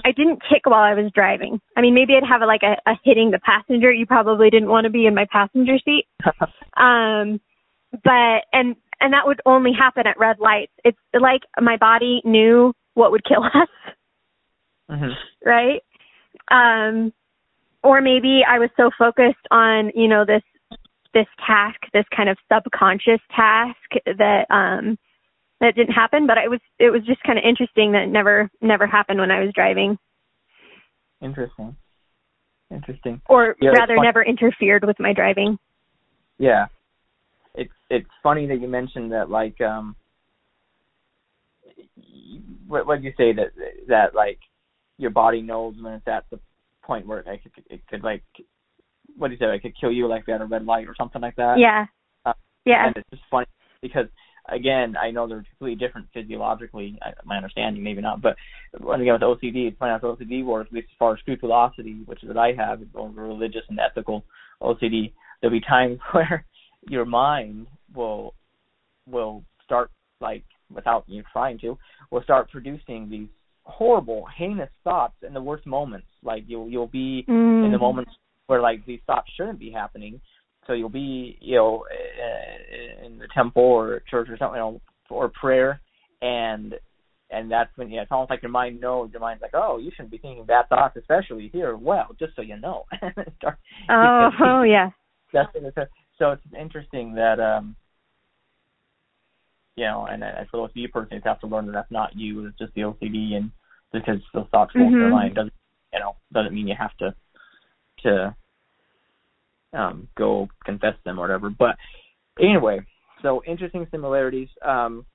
[0.05, 1.59] I didn't tic while I was driving.
[1.77, 3.91] I mean, maybe I'd have a, like a, a hitting the passenger.
[3.91, 6.07] You probably didn't want to be in my passenger seat.
[6.77, 7.39] um,
[8.03, 10.71] but and and that would only happen at red lights.
[10.83, 13.69] It's like my body knew what would kill us.
[14.89, 15.49] Mm-hmm.
[15.49, 15.81] Right?
[16.51, 17.13] Um,
[17.83, 20.43] or maybe I was so focused on you know this
[21.13, 24.97] this task, this kind of subconscious task that um
[25.59, 28.49] that didn't happen, but it was it was just kind of interesting that it never
[28.61, 29.97] never happened when I was driving.
[31.21, 31.75] Interesting.
[32.69, 33.21] Interesting.
[33.29, 35.57] Or yeah, rather, never interfered with my driving.
[36.37, 36.65] Yeah,
[37.55, 39.29] it's it's funny that you mentioned that.
[39.29, 39.95] Like, um,
[42.67, 43.51] what what did you say that
[43.87, 44.39] that like
[44.97, 46.39] your body knows when it's at the
[46.83, 48.23] point where it could, it could like
[49.17, 49.55] what do you say?
[49.55, 51.55] It could kill you like at a red light or something like that.
[51.59, 51.85] Yeah.
[52.25, 52.33] Uh,
[52.65, 52.87] yeah.
[52.87, 53.45] And it's just funny
[53.81, 54.07] because
[54.49, 56.97] again, I know they're completely different physiologically.
[57.01, 58.35] I, my understanding, maybe not, but
[58.79, 60.69] when again with OCD, it's funny how OCD works.
[60.69, 64.23] At least as far as scrupulosity, which is what I have, is religious and ethical
[64.61, 65.13] OCD.
[65.41, 66.45] There'll be times where
[66.87, 68.33] your mind will
[69.07, 71.77] will start like without you trying to,
[72.11, 73.27] will start producing these
[73.63, 76.07] horrible, heinous thoughts in the worst moments.
[76.23, 77.65] Like you'll you'll be mm.
[77.65, 78.11] in the moments
[78.47, 80.19] where like these thoughts shouldn't be happening
[80.67, 81.85] so you'll be, you know,
[83.05, 85.81] in the temple or church or something, you know, or prayer,
[86.21, 86.75] and
[87.29, 89.09] and that's when yeah, it's almost like your mind knows.
[89.11, 91.75] Your mind's like, oh, you shouldn't be thinking bad thoughts, especially here.
[91.75, 92.85] Well, just so you know.
[93.37, 93.57] Start,
[93.89, 94.89] oh, oh yeah.
[95.33, 95.49] That's
[96.19, 97.75] so it's interesting that um,
[99.75, 102.45] you know, and I suppose you personally you have to learn that that's not you.
[102.45, 103.51] It's just the OCD, and
[103.91, 104.87] because those thoughts go mm-hmm.
[104.87, 105.53] into your mind doesn't,
[105.91, 107.15] you know, doesn't mean you have to
[108.03, 108.35] to
[109.73, 111.49] um, go confess them or whatever.
[111.49, 111.75] But
[112.39, 112.81] anyway,
[113.21, 114.49] so interesting similarities.
[114.65, 115.05] Um,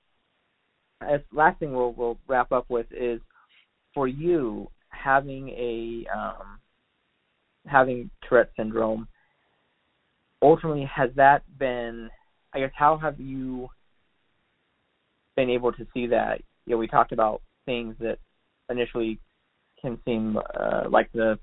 [1.01, 3.21] as last thing we'll we'll wrap up with is
[3.93, 6.59] for you having a um,
[7.65, 9.07] having Tourette syndrome.
[10.41, 12.09] Ultimately, has that been?
[12.53, 13.69] I guess how have you
[15.35, 16.41] been able to see that?
[16.65, 18.17] You know, we talked about things that
[18.69, 19.19] initially
[19.81, 21.39] can seem uh, like the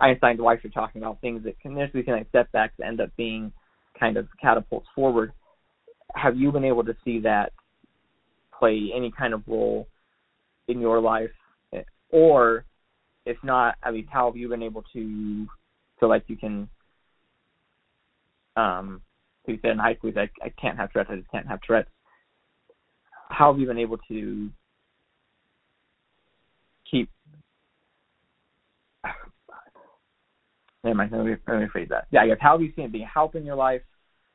[0.00, 3.52] Einstein's wife are talking about things that can initially seem like setbacks end up being
[3.98, 5.32] kind of catapults forward.
[6.14, 7.52] Have you been able to see that
[8.58, 9.86] play any kind of role
[10.68, 11.30] in your life,
[12.10, 12.64] or
[13.26, 15.46] if not, I mean, how have you been able to
[15.98, 16.68] feel like you can?
[18.56, 19.02] Um,
[19.46, 21.90] you said in high school, I, I can't have Tourette's, I just can't have Tourette's.
[23.28, 24.50] How have you been able to
[26.88, 27.10] keep
[30.84, 31.12] Never mind.
[31.12, 32.06] Let me, let me phrase that.
[32.10, 33.82] Yeah, I guess how have you seen it being a help in your life,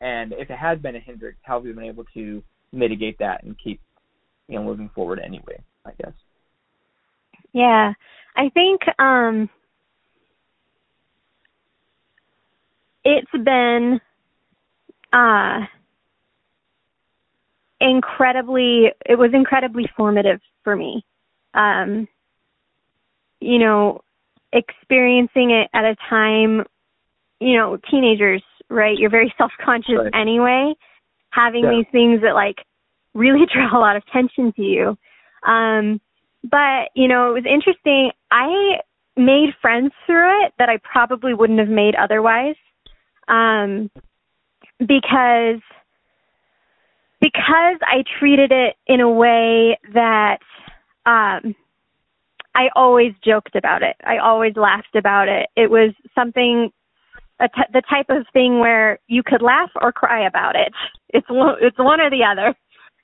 [0.02, 2.44] and if it has been a hindrance, how have you been able to
[2.74, 3.80] mitigate that and keep,
[4.48, 5.62] you know, moving forward anyway?
[5.86, 6.14] I guess.
[7.54, 7.94] Yeah,
[8.36, 9.50] I think um
[13.04, 14.00] it's been
[15.14, 15.60] uh
[17.80, 21.04] incredibly it was incredibly formative for me
[21.54, 22.08] um
[23.40, 24.02] you know
[24.54, 26.66] experiencing it at a time,
[27.40, 28.98] you know, teenagers, right?
[28.98, 30.14] You're very self conscious right.
[30.14, 30.74] anyway,
[31.32, 31.72] having yeah.
[31.72, 32.58] these things that like
[33.14, 34.98] really draw a lot of attention to you.
[35.50, 36.02] Um,
[36.44, 38.12] but, you know, it was interesting.
[38.32, 38.80] I
[39.18, 42.56] made friends through it that I probably wouldn't have made otherwise.
[43.28, 43.92] Um,
[44.80, 45.62] because
[47.22, 50.40] because I treated it in a way that
[51.06, 51.56] um
[52.56, 53.96] I always joked about it.
[54.04, 55.50] I always laughed about it.
[55.56, 56.72] It was something,
[57.42, 60.74] t- the type of thing where you could laugh or cry about it.
[61.10, 62.56] It's one, it's one or the other.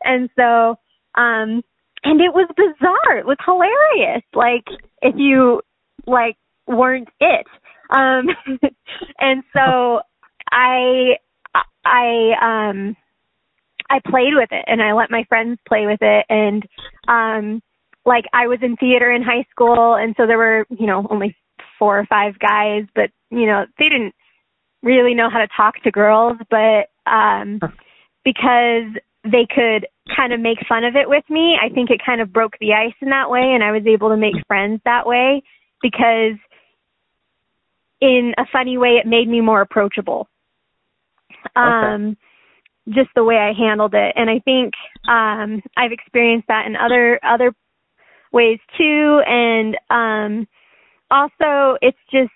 [0.04, 0.76] And so,
[1.16, 1.62] um,
[2.04, 3.18] and it was bizarre.
[3.18, 4.24] It was hilarious.
[4.34, 4.66] Like
[5.02, 5.62] if you
[6.06, 6.38] like
[6.68, 7.48] weren't it.
[7.90, 8.28] Um,
[9.20, 10.02] and so
[10.52, 11.18] I,
[11.86, 12.96] I, um,
[13.90, 16.64] I played with it and I let my friends play with it and,
[17.08, 17.62] um,
[18.06, 21.36] like I was in theater in high school and so there were, you know, only
[21.80, 24.14] four or five guys, but you know, they didn't
[24.84, 27.60] really know how to talk to girls, but um
[28.24, 28.94] because
[29.24, 32.32] they could kind of make fun of it with me, I think it kind of
[32.32, 35.42] broke the ice in that way and I was able to make friends that way
[35.82, 36.38] because
[38.02, 40.28] in a funny way it made me more approachable.
[41.56, 42.20] Um okay
[42.90, 44.14] just the way I handled it.
[44.16, 44.74] And I think
[45.10, 47.54] um I've experienced that in other other
[48.36, 50.46] ways too and um
[51.10, 52.32] also it's just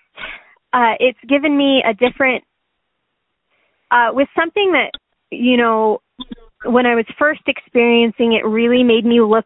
[0.72, 2.42] uh it's given me a different
[3.90, 4.92] uh with something that
[5.30, 6.00] you know
[6.64, 9.44] when I was first experiencing it really made me look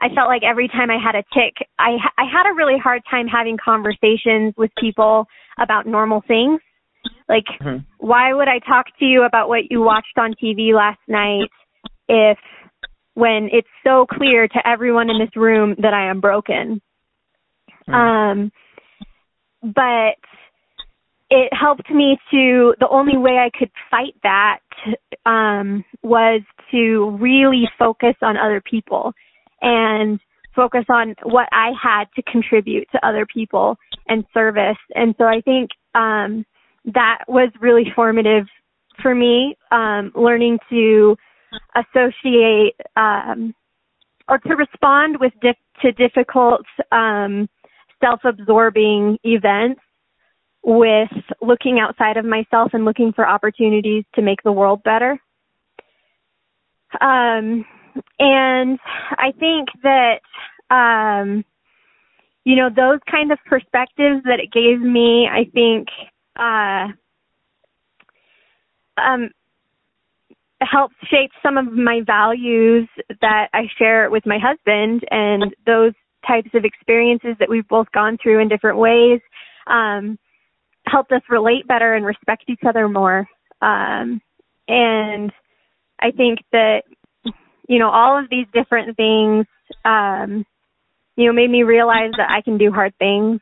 [0.00, 3.02] I felt like every time I had a tic I I had a really hard
[3.08, 5.26] time having conversations with people
[5.56, 6.60] about normal things
[7.28, 7.78] like mm-hmm.
[7.98, 11.48] why would I talk to you about what you watched on TV last night
[12.08, 12.38] if
[13.16, 16.82] when it's so clear to everyone in this room that I am broken.
[17.88, 17.94] Mm.
[17.94, 18.52] Um,
[19.62, 20.20] but
[21.30, 24.60] it helped me to, the only way I could fight that,
[25.24, 26.42] um, was
[26.72, 29.14] to really focus on other people
[29.62, 30.20] and
[30.54, 34.76] focus on what I had to contribute to other people and service.
[34.94, 36.44] And so I think, um,
[36.84, 38.44] that was really formative
[39.00, 41.16] for me, um, learning to
[41.74, 43.54] associate um,
[44.28, 47.48] or to respond with dif- to difficult um,
[48.00, 49.80] self-absorbing events
[50.62, 55.12] with looking outside of myself and looking for opportunities to make the world better.
[57.00, 57.64] Um,
[58.18, 58.78] and
[59.12, 60.20] I think that
[60.70, 61.44] um,
[62.44, 65.88] you know those kind of perspectives that it gave me, I think
[66.36, 66.88] uh,
[69.00, 69.30] um,
[70.60, 72.88] helps shape some of my values
[73.20, 75.92] that I share with my husband and those
[76.26, 79.20] types of experiences that we've both gone through in different ways
[79.66, 80.18] um,
[80.86, 83.28] helped us relate better and respect each other more.
[83.60, 84.20] Um,
[84.68, 85.32] and
[86.00, 86.82] I think that,
[87.68, 89.46] you know, all of these different things,
[89.84, 90.44] um,
[91.16, 93.40] you know, made me realize that I can do hard things,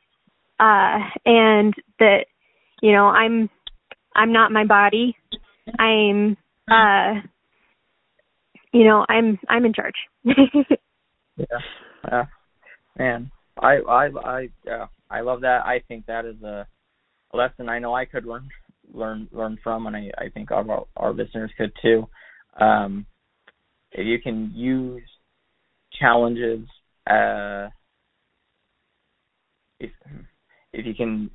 [0.61, 2.27] uh, and that,
[2.81, 3.51] you know, I'm,
[4.15, 5.17] I'm not my body.
[5.79, 6.37] I'm
[6.71, 7.15] uh
[8.73, 9.95] you know i'm i'm in charge.
[11.37, 11.47] Yeah
[12.09, 12.25] yeah.
[12.97, 15.65] Man i i i yeah i love that.
[15.65, 16.67] I think that is a
[17.33, 18.49] lesson I know I could learn
[18.93, 22.07] learn learn from, and I I think our our listeners could too.
[22.61, 23.07] Um,
[23.93, 25.03] if you can use
[26.01, 26.67] challenges,
[27.09, 27.69] uh,
[29.81, 29.91] if
[30.73, 31.31] if you can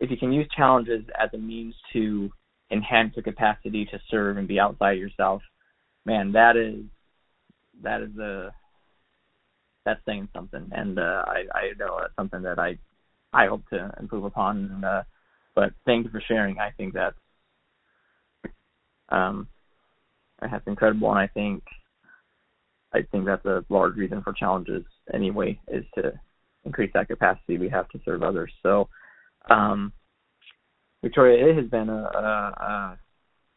[0.00, 2.30] if you can use challenges as a means to
[2.70, 5.42] enhance your capacity to serve and be outside yourself,
[6.04, 6.84] man, that is
[7.82, 8.52] that is a
[9.84, 12.78] that's saying something, and uh, I I know that's something that I
[13.32, 14.70] I hope to improve upon.
[14.72, 15.02] And, uh,
[15.54, 16.58] but thank you for sharing.
[16.58, 17.16] I think that's
[19.08, 19.48] um
[20.40, 21.62] that's incredible, and I think
[22.92, 26.12] I think that's a large reason for challenges anyway is to
[26.64, 28.52] increase that capacity we have to serve others.
[28.62, 28.88] So,
[29.50, 29.92] um,
[31.02, 32.98] Victoria, it has been a, a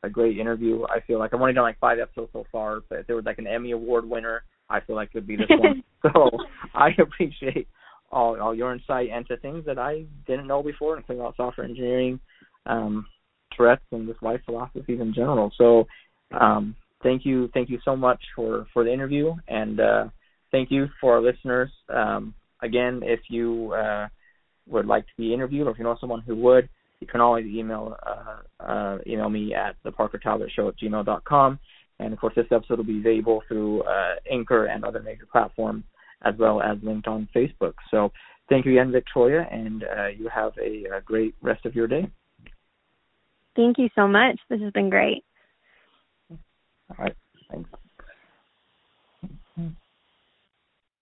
[0.03, 0.83] a great interview.
[0.85, 3.25] I feel like I've only done like five episodes so far, but if there was
[3.25, 5.83] like an Emmy Award winner, I feel like it would be this one.
[6.01, 6.29] so
[6.73, 7.67] I appreciate
[8.11, 12.19] all all your insight into things that I didn't know before, including about software engineering,
[12.65, 13.05] um,
[13.55, 15.51] Tourette's, and just life philosophies in general.
[15.57, 15.85] So
[16.39, 20.05] um, thank you, thank you so much for for the interview, and uh,
[20.51, 21.69] thank you for our listeners.
[21.93, 24.07] Um, again, if you uh,
[24.67, 26.69] would like to be interviewed, or if you know someone who would,
[27.01, 31.59] you can always email uh, uh, email me at the Parker Talbot Show at gmail.com.
[31.99, 35.83] And of course, this episode will be available through uh, Anchor and other major platforms,
[36.23, 37.73] as well as linked on Facebook.
[37.89, 38.11] So
[38.49, 42.09] thank you again, Victoria, and uh, you have a, a great rest of your day.
[43.55, 44.39] Thank you so much.
[44.49, 45.23] This has been great.
[46.29, 47.15] All right.
[47.51, 47.69] Thanks.